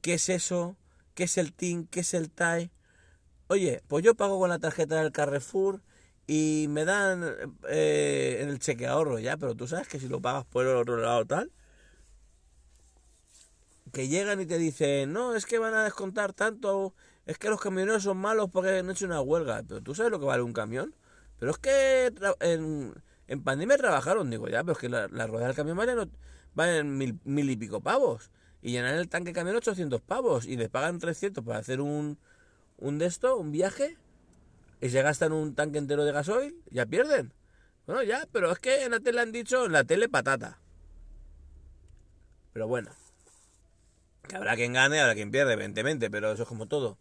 ¿Qué 0.00 0.14
es 0.14 0.28
eso? 0.28 0.76
¿Qué 1.14 1.24
es 1.24 1.38
el 1.38 1.52
TIN? 1.52 1.86
¿Qué 1.86 2.00
es 2.00 2.14
el 2.14 2.30
TAE? 2.30 2.70
Oye, 3.48 3.82
pues 3.88 4.04
yo 4.04 4.14
pago 4.14 4.38
con 4.38 4.48
la 4.50 4.58
tarjeta 4.58 5.00
del 5.02 5.12
Carrefour 5.12 5.82
y 6.26 6.66
me 6.70 6.84
dan 6.84 7.24
eh, 7.68 8.38
el 8.40 8.58
cheque 8.58 8.86
ahorro 8.86 9.18
ya, 9.18 9.36
pero 9.36 9.54
tú 9.54 9.66
sabes 9.66 9.88
que 9.88 10.00
si 10.00 10.08
lo 10.08 10.20
pagas 10.20 10.44
por 10.46 10.66
el 10.66 10.76
otro 10.76 10.96
lado 10.96 11.26
tal, 11.26 11.52
que 13.92 14.08
llegan 14.08 14.40
y 14.40 14.46
te 14.46 14.58
dicen, 14.58 15.12
no, 15.12 15.34
es 15.34 15.46
que 15.46 15.58
van 15.58 15.74
a 15.74 15.84
descontar 15.84 16.32
tanto, 16.32 16.94
es 17.26 17.38
que 17.38 17.48
los 17.48 17.60
camioneros 17.60 18.02
son 18.02 18.18
malos 18.18 18.50
porque 18.50 18.78
han 18.78 18.90
hecho 18.90 19.06
una 19.06 19.20
huelga, 19.20 19.62
pero 19.66 19.80
tú 19.82 19.94
sabes 19.94 20.10
lo 20.10 20.20
que 20.20 20.26
vale 20.26 20.42
un 20.42 20.52
camión. 20.52 20.94
Pero 21.38 21.52
es 21.52 21.58
que 21.58 22.12
en, 22.40 22.94
en 23.28 23.42
pandemia 23.42 23.76
trabajaron, 23.76 24.30
digo, 24.30 24.48
ya, 24.48 24.62
pero 24.62 24.72
es 24.72 24.78
que 24.78 24.88
la, 24.88 25.06
rueda 25.26 25.46
del 25.46 25.56
camión 25.56 25.76
vale, 25.76 25.94
valen 26.54 26.96
mil, 26.96 27.18
mil 27.24 27.50
y 27.50 27.56
pico 27.56 27.80
pavos. 27.80 28.30
Y 28.62 28.72
llenan 28.72 28.94
el 28.94 29.08
tanque 29.08 29.32
camión 29.32 29.56
800 29.56 30.00
pavos 30.00 30.46
y 30.46 30.56
les 30.56 30.70
pagan 30.70 30.98
300 30.98 31.44
para 31.44 31.58
hacer 31.58 31.80
un, 31.80 32.18
un 32.78 32.98
de 32.98 33.06
esto, 33.06 33.36
un 33.36 33.52
viaje, 33.52 33.96
y 34.80 34.90
se 34.90 35.02
gastan 35.02 35.32
un 35.32 35.54
tanque 35.54 35.78
entero 35.78 36.04
de 36.04 36.12
gasoil, 36.12 36.54
ya 36.70 36.86
pierden. 36.86 37.32
Bueno, 37.86 38.02
ya, 38.02 38.26
pero 38.32 38.50
es 38.52 38.58
que 38.58 38.84
en 38.84 38.92
la 38.92 39.00
tele 39.00 39.20
han 39.20 39.32
dicho, 39.32 39.66
en 39.66 39.72
la 39.72 39.84
tele 39.84 40.08
patata. 40.08 40.58
Pero 42.52 42.68
bueno. 42.68 42.90
Que 44.28 44.36
habrá 44.36 44.56
quien 44.56 44.72
gane, 44.72 45.00
habrá 45.00 45.14
quien 45.14 45.30
pierde, 45.30 45.52
evidentemente, 45.52 46.10
pero 46.10 46.32
eso 46.32 46.44
es 46.44 46.48
como 46.48 46.66
todo. 46.66 46.98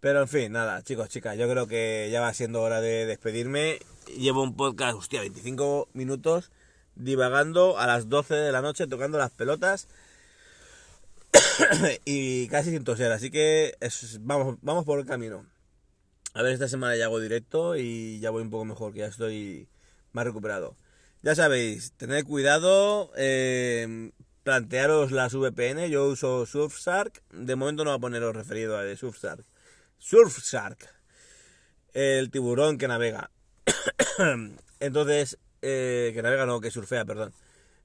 Pero 0.00 0.20
en 0.22 0.28
fin, 0.28 0.52
nada, 0.52 0.82
chicos, 0.82 1.08
chicas, 1.08 1.36
yo 1.36 1.48
creo 1.48 1.66
que 1.66 2.08
ya 2.10 2.20
va 2.20 2.32
siendo 2.34 2.62
hora 2.62 2.80
de 2.80 3.06
despedirme. 3.06 3.78
Llevo 4.16 4.42
un 4.42 4.56
podcast, 4.56 4.96
hostia, 4.96 5.20
25 5.20 5.88
minutos 5.92 6.50
divagando 6.94 7.78
a 7.78 7.86
las 7.86 8.08
12 8.08 8.34
de 8.34 8.52
la 8.52 8.62
noche 8.62 8.86
tocando 8.86 9.18
las 9.18 9.30
pelotas 9.30 9.88
y 12.04 12.48
casi 12.48 12.70
sin 12.70 12.84
toser, 12.84 13.12
así 13.12 13.30
que 13.30 13.76
vamos, 14.20 14.56
vamos 14.62 14.84
por 14.84 14.98
el 14.98 15.06
camino. 15.06 15.46
A 16.34 16.42
ver, 16.42 16.52
esta 16.52 16.68
semana 16.68 16.96
ya 16.96 17.06
hago 17.06 17.20
directo 17.20 17.76
y 17.76 18.20
ya 18.20 18.30
voy 18.30 18.42
un 18.42 18.50
poco 18.50 18.64
mejor, 18.64 18.92
que 18.92 19.00
ya 19.00 19.06
estoy 19.06 19.68
más 20.12 20.24
recuperado. 20.24 20.76
Ya 21.22 21.34
sabéis, 21.34 21.92
tened 21.96 22.24
cuidado, 22.24 23.12
eh, 23.16 24.12
plantearos 24.42 25.10
las 25.12 25.34
VPN, 25.34 25.90
yo 25.90 26.06
uso 26.06 26.46
Surfshark, 26.46 27.22
de 27.32 27.56
momento 27.56 27.84
no 27.84 27.90
voy 27.90 27.98
a 27.98 28.00
poneros 28.00 28.36
referido 28.36 28.78
a 28.78 28.96
Surfshark. 28.96 29.44
Surfshark, 29.98 30.78
el 31.92 32.30
tiburón 32.30 32.78
que 32.78 32.88
navega. 32.88 33.30
Entonces, 34.80 35.38
eh, 35.62 36.12
que 36.14 36.22
navega 36.22 36.46
no, 36.46 36.60
que 36.60 36.70
surfea, 36.70 37.04
perdón. 37.04 37.32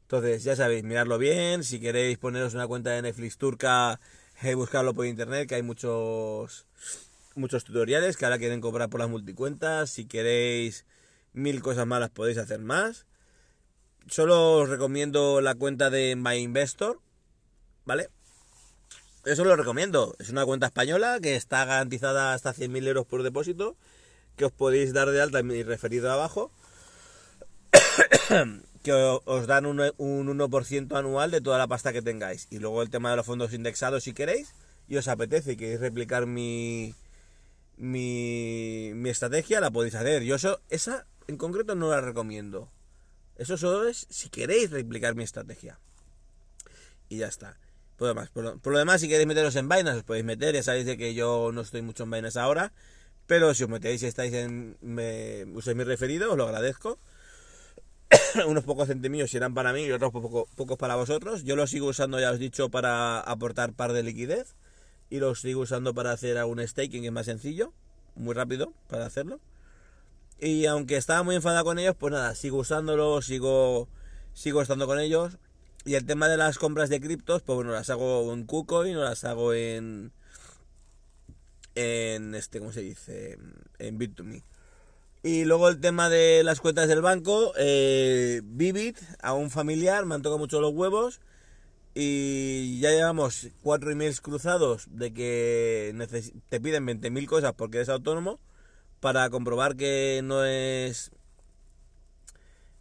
Entonces, 0.04 0.44
ya 0.44 0.56
sabéis, 0.56 0.84
miradlo 0.84 1.18
bien. 1.18 1.64
Si 1.64 1.80
queréis 1.80 2.18
poneros 2.18 2.54
una 2.54 2.68
cuenta 2.68 2.92
de 2.92 3.02
Netflix 3.02 3.38
turca, 3.38 4.00
eh, 4.42 4.54
buscarlo 4.56 4.94
por 4.94 5.06
internet, 5.06 5.48
que 5.48 5.56
hay 5.56 5.64
muchos 5.64 6.68
muchos 7.36 7.64
tutoriales 7.64 8.16
que 8.16 8.26
ahora 8.26 8.38
quieren 8.38 8.62
cobrar 8.62 8.90
por 8.90 9.00
las 9.00 9.10
multicuentas. 9.10 9.90
Si 9.90 10.06
queréis 10.06 10.86
mil 11.34 11.62
cosas 11.62 11.88
malas, 11.88 12.10
podéis 12.10 12.38
hacer 12.38 12.60
más. 12.60 13.06
Solo 14.08 14.58
os 14.58 14.70
recomiendo 14.70 15.42
la 15.42 15.56
cuenta 15.56 15.90
de 15.90 16.16
My 16.16 16.36
Investor, 16.36 17.00
¿vale? 17.86 18.10
Eso 19.26 19.46
lo 19.46 19.56
recomiendo. 19.56 20.16
Es 20.20 20.30
una 20.30 20.46
cuenta 20.46 20.68
española 20.68 21.20
que 21.22 21.36
está 21.36 21.64
garantizada 21.64 22.34
hasta 22.34 22.54
100.000 22.54 22.88
euros 22.88 23.06
por 23.06 23.24
depósito, 23.24 23.78
que 24.36 24.46
os 24.46 24.52
podéis 24.52 24.94
dar 24.94 25.10
de 25.10 25.22
alta 25.22 25.40
en 25.40 25.48
mi 25.48 25.64
referido 25.64 26.12
abajo. 26.12 26.52
que 28.84 28.92
os 28.92 29.48
dan 29.48 29.66
un, 29.66 29.78
1% 29.80 30.98
anual 30.98 31.32
de 31.32 31.42
toda 31.42 31.58
la 31.58 31.68
pasta 31.68 31.94
que 31.94 32.02
tengáis. 32.02 32.48
Y 32.52 32.60
luego 32.60 32.82
el 32.82 32.90
tema 32.90 33.12
de 33.12 33.18
los 33.18 33.26
fondos 33.26 33.54
indexados 33.54 34.04
si 34.04 34.14
queréis 34.14 34.54
y 34.88 34.98
os 34.98 35.08
apetece 35.08 35.54
y 35.54 35.56
queréis 35.56 35.80
replicar 35.80 36.26
mi, 36.26 36.94
mi, 37.78 38.92
mi 38.94 39.10
estrategia, 39.10 39.62
la 39.62 39.72
podéis 39.72 39.96
hacer. 39.96 40.24
Yo 40.24 40.36
eso, 40.36 40.60
esa 40.70 41.08
en 41.28 41.38
concreto 41.38 41.76
no 41.76 41.90
la 41.90 42.02
recomiendo. 42.02 42.70
Eso 43.36 43.58
solo 43.58 43.88
es 43.88 44.06
si 44.10 44.30
queréis 44.30 44.70
replicar 44.72 45.16
mi 45.16 45.24
estrategia. 45.24 45.80
Y 47.10 47.18
ya 47.18 47.28
está. 47.28 47.58
Por 47.98 48.08
lo, 48.08 48.14
demás, 48.14 48.30
por, 48.30 48.44
lo, 48.44 48.78
demás, 48.78 49.02
si 49.02 49.08
queréis 49.08 49.28
meteros 49.28 49.56
en 49.56 49.70
vainas, 49.70 49.98
os 49.98 50.04
podéis 50.04 50.26
meter. 50.26 50.54
Ya 50.56 50.64
sabéis 50.64 50.86
de 50.86 50.98
que 50.98 51.14
yo 51.14 51.52
no 51.54 51.62
estoy 51.62 51.82
mucho 51.82 52.04
en 52.04 52.12
vainas 52.12 52.38
ahora. 52.38 52.74
Pero 53.28 53.54
si 53.54 53.64
os 53.64 53.70
metéis 53.70 54.04
y 54.04 54.08
estáis 54.08 54.34
en. 54.34 54.78
Me, 54.82 55.46
usáis 55.54 55.78
mi 55.78 55.84
referido, 55.84 56.32
os 56.32 56.38
lo 56.38 56.44
agradezco. 56.46 57.00
unos 58.48 58.64
pocos 58.64 58.88
centimillos 58.88 59.34
irán 59.34 59.54
para 59.54 59.74
mí 59.74 59.84
y 59.84 59.92
otros 59.92 60.12
pocos 60.12 60.78
para 60.78 60.96
vosotros. 60.96 61.44
Yo 61.44 61.56
los 61.56 61.70
sigo 61.70 61.88
usando, 61.88 62.20
ya 62.20 62.32
os 62.32 62.38
he 62.38 62.40
dicho, 62.40 62.70
para 62.70 63.20
aportar 63.20 63.74
par 63.74 63.94
de 63.94 64.04
liquidez. 64.04 64.56
Y 65.10 65.20
los 65.20 65.42
sigo 65.42 65.62
usando 65.62 65.94
para 65.94 66.12
hacer 66.12 66.38
algún 66.38 66.66
staking, 66.66 67.02
que 67.02 67.08
es 67.08 67.14
más 67.14 67.26
sencillo, 67.26 67.72
muy 68.16 68.34
rápido 68.34 68.74
para 68.88 69.06
hacerlo. 69.06 69.40
Y 70.40 70.66
aunque 70.66 70.98
estaba 70.98 71.24
muy 71.24 71.36
enfadado 71.36 71.64
con 71.64 71.80
ellos, 71.80 71.96
pues 71.98 72.12
nada, 72.12 72.36
sigo 72.36 72.58
usándolos, 72.58 73.26
sigo, 73.26 73.88
sigo 74.34 74.62
estando 74.62 74.88
con 74.88 75.00
ellos. 75.00 75.38
Y 75.86 75.96
el 75.96 76.06
tema 76.06 76.28
de 76.30 76.38
las 76.38 76.58
compras 76.58 76.90
de 76.90 77.00
criptos, 77.00 77.42
pues 77.44 77.56
bueno, 77.56 77.72
las 77.72 77.90
hago 77.90 78.34
en 78.34 78.46
KuCoin 78.46 78.96
o 78.98 79.04
las 79.04 79.24
hago 79.24 79.54
en. 79.54 80.12
En 81.76 82.36
este, 82.36 82.60
¿cómo 82.60 82.72
se 82.72 82.82
dice? 82.82 83.38
En 83.80 84.00
Bit2Me. 84.00 84.44
Y 85.24 85.46
luego 85.46 85.70
el 85.70 85.80
tema 85.80 86.10
de 86.10 86.44
las 86.44 86.60
cuentas 86.60 86.90
del 86.90 87.02
banco, 87.02 87.54
eh, 87.58 88.42
Vivid, 88.44 88.98
a 89.22 89.34
un 89.34 89.50
familiar, 89.50 90.06
me 90.06 90.16
han 90.16 90.22
tocado 90.22 90.38
mucho 90.38 90.60
los 90.60 90.74
huevos. 90.74 91.22
Y 91.96 92.80
ya 92.80 92.90
llevamos 92.90 93.48
cuatro 93.62 93.92
emails 93.92 94.20
cruzados 94.20 94.88
de 94.90 95.14
que 95.14 95.96
te 96.50 96.60
piden 96.60 96.88
20.000 96.88 97.26
cosas 97.28 97.54
porque 97.54 97.78
eres 97.78 97.90
autónomo 97.90 98.40
para 99.00 99.30
comprobar 99.30 99.76
que 99.76 100.22
no 100.24 100.44
es... 100.44 101.12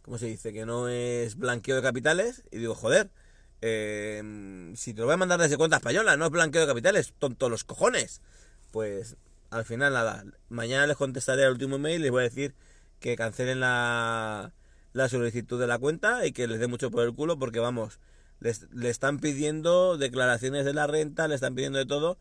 ¿Cómo 0.01 0.17
se 0.17 0.25
dice? 0.25 0.51
Que 0.51 0.65
no 0.65 0.89
es 0.89 1.37
blanqueo 1.37 1.77
de 1.77 1.81
capitales. 1.81 2.43
Y 2.51 2.57
digo, 2.57 2.75
joder, 2.75 3.09
em, 3.61 4.75
si 4.75 4.93
te 4.93 4.99
lo 4.99 5.05
voy 5.05 5.13
a 5.13 5.17
mandar 5.17 5.39
desde 5.39 5.57
cuenta 5.57 5.77
española, 5.77 6.17
no 6.17 6.25
es 6.25 6.31
blanqueo 6.31 6.61
de 6.61 6.67
capitales, 6.67 7.13
tonto 7.19 7.47
los 7.49 7.63
cojones. 7.63 8.21
Pues 8.73 9.17
al 9.51 9.65
final 9.65 9.93
nada, 9.93 10.25
mañana 10.49 10.87
les 10.87 10.97
contestaré 10.97 11.45
al 11.45 11.51
último 11.51 11.77
mail 11.77 11.99
y 11.99 12.03
les 12.05 12.11
voy 12.11 12.21
a 12.21 12.23
decir 12.23 12.55
que 12.99 13.15
cancelen 13.15 13.59
la, 13.59 14.51
la 14.93 15.09
solicitud 15.09 15.59
de 15.59 15.67
la 15.67 15.77
cuenta 15.77 16.25
y 16.25 16.31
que 16.31 16.47
les 16.47 16.59
dé 16.59 16.65
mucho 16.65 16.89
por 16.89 17.03
el 17.03 17.13
culo 17.13 17.37
porque 17.37 17.59
vamos, 17.59 17.99
le 18.39 18.89
están 18.89 19.19
pidiendo 19.19 19.99
declaraciones 19.99 20.65
de 20.65 20.73
la 20.73 20.87
renta, 20.87 21.27
le 21.27 21.35
están 21.35 21.53
pidiendo 21.53 21.77
de 21.77 21.85
todo, 21.85 22.17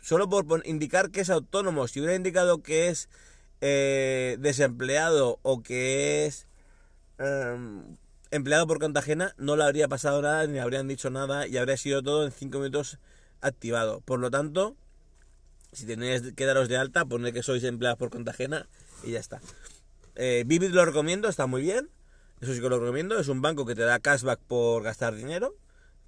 solo 0.00 0.28
por 0.28 0.66
indicar 0.66 1.12
que 1.12 1.20
es 1.20 1.30
autónomo. 1.30 1.86
Si 1.86 2.00
hubiera 2.00 2.16
indicado 2.16 2.64
que 2.64 2.88
es 2.88 3.08
eh, 3.60 4.38
desempleado 4.40 5.38
o 5.42 5.62
que 5.62 6.26
es 6.26 6.48
em, 7.18 7.96
empleado 8.32 8.66
por 8.66 8.80
cuenta 8.80 8.98
ajena, 8.98 9.36
no 9.38 9.54
le 9.54 9.62
habría 9.62 9.86
pasado 9.86 10.20
nada 10.20 10.48
ni 10.48 10.54
le 10.54 10.60
habrían 10.62 10.88
dicho 10.88 11.10
nada 11.10 11.46
y 11.46 11.56
habría 11.58 11.76
sido 11.76 12.02
todo 12.02 12.24
en 12.26 12.32
5 12.32 12.58
minutos 12.58 12.98
activado. 13.40 14.00
Por 14.00 14.18
lo 14.18 14.32
tanto, 14.32 14.76
si 15.76 15.84
tenéis 15.84 16.32
que 16.34 16.46
daros 16.46 16.68
de 16.68 16.78
alta, 16.78 17.04
poned 17.04 17.34
que 17.34 17.42
sois 17.42 17.62
empleados 17.62 17.98
por 17.98 18.08
cuenta 18.08 18.30
ajena 18.30 18.66
y 19.04 19.12
ya 19.12 19.20
está. 19.20 19.42
Eh, 20.14 20.44
Vivid 20.46 20.70
lo 20.70 20.82
recomiendo, 20.86 21.28
está 21.28 21.46
muy 21.46 21.60
bien. 21.60 21.90
Eso 22.40 22.54
sí 22.54 22.62
que 22.62 22.68
lo 22.70 22.80
recomiendo. 22.80 23.18
Es 23.18 23.28
un 23.28 23.42
banco 23.42 23.66
que 23.66 23.74
te 23.74 23.82
da 23.82 23.98
cashback 23.98 24.40
por 24.40 24.82
gastar 24.82 25.14
dinero. 25.14 25.54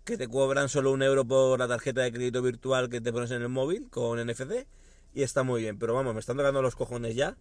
Que 0.05 0.17
te 0.17 0.27
cobran 0.27 0.71
solo 0.71 0.91
un 0.91 1.03
euro 1.03 1.27
por 1.27 1.59
la 1.59 1.69
tarjeta 1.69 2.01
de 2.01 2.11
crédito 2.11 2.41
virtual 2.41 2.89
que 2.89 3.03
te 3.03 3.13
pones 3.13 3.31
en 3.31 3.43
el 3.43 3.51
móvil 3.51 3.91
con 3.91 4.19
NFC. 4.19 4.67
Y 5.13 5.23
está 5.23 5.43
muy 5.43 5.61
bien. 5.61 5.79
Pero 5.79 5.93
vamos, 5.93 6.15
me 6.15 6.21
están 6.21 6.39
tocando 6.39 6.63
los 6.63 6.75
cojones 6.75 7.15
ya. 7.15 7.37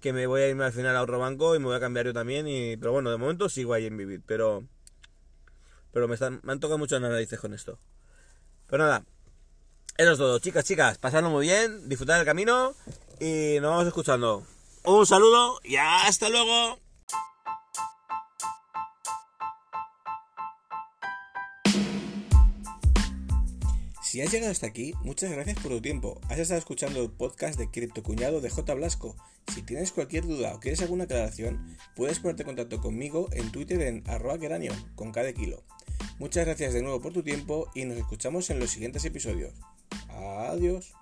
Que 0.00 0.12
me 0.12 0.26
voy 0.26 0.42
a 0.42 0.48
irme 0.48 0.64
al 0.64 0.72
final 0.72 0.96
a 0.96 1.02
otro 1.02 1.20
banco 1.20 1.54
y 1.54 1.60
me 1.60 1.66
voy 1.66 1.76
a 1.76 1.80
cambiar 1.80 2.06
yo 2.06 2.12
también. 2.12 2.48
Y, 2.48 2.76
pero 2.78 2.90
bueno, 2.90 3.10
de 3.10 3.16
momento 3.16 3.48
sigo 3.48 3.74
ahí 3.74 3.86
en 3.86 3.96
Vivid. 3.96 4.22
Pero, 4.26 4.64
pero 5.92 6.08
me, 6.08 6.14
están, 6.14 6.40
me 6.42 6.50
han 6.50 6.58
tocado 6.58 6.78
mucho 6.78 6.98
las 6.98 7.12
narices 7.12 7.38
con 7.38 7.54
esto. 7.54 7.78
Pero 8.66 8.84
nada, 8.84 9.04
eso 9.96 10.12
es 10.12 10.18
todo, 10.18 10.38
chicas, 10.38 10.64
chicas. 10.64 10.98
Pasadlo 10.98 11.30
muy 11.30 11.46
bien, 11.46 11.88
disfrutad 11.88 12.16
del 12.16 12.24
camino 12.24 12.74
y 13.18 13.58
nos 13.60 13.70
vamos 13.70 13.86
escuchando. 13.86 14.46
Un 14.84 15.06
saludo 15.06 15.60
y 15.62 15.76
hasta 15.76 16.28
luego. 16.28 16.78
Si 24.10 24.20
has 24.20 24.32
llegado 24.32 24.50
hasta 24.50 24.66
aquí, 24.66 24.92
muchas 25.02 25.30
gracias 25.30 25.56
por 25.60 25.70
tu 25.70 25.80
tiempo. 25.80 26.20
Has 26.28 26.40
estado 26.40 26.58
escuchando 26.58 27.00
el 27.00 27.12
podcast 27.12 27.56
de 27.56 27.70
Cripto 27.70 28.02
Cuñado 28.02 28.40
de 28.40 28.50
J. 28.50 28.74
Blasco. 28.74 29.14
Si 29.54 29.62
tienes 29.62 29.92
cualquier 29.92 30.26
duda 30.26 30.52
o 30.52 30.58
quieres 30.58 30.82
alguna 30.82 31.04
aclaración, 31.04 31.76
puedes 31.94 32.18
ponerte 32.18 32.42
en 32.42 32.48
contacto 32.48 32.80
conmigo 32.80 33.28
en 33.30 33.52
Twitter 33.52 33.80
en 33.82 34.02
arroba 34.08 34.36
con 34.96 35.12
cada 35.12 35.32
kilo. 35.32 35.62
Muchas 36.18 36.44
gracias 36.44 36.74
de 36.74 36.82
nuevo 36.82 37.00
por 37.00 37.12
tu 37.12 37.22
tiempo 37.22 37.70
y 37.72 37.84
nos 37.84 37.98
escuchamos 37.98 38.50
en 38.50 38.58
los 38.58 38.70
siguientes 38.70 39.04
episodios. 39.04 39.54
Adiós. 40.52 40.92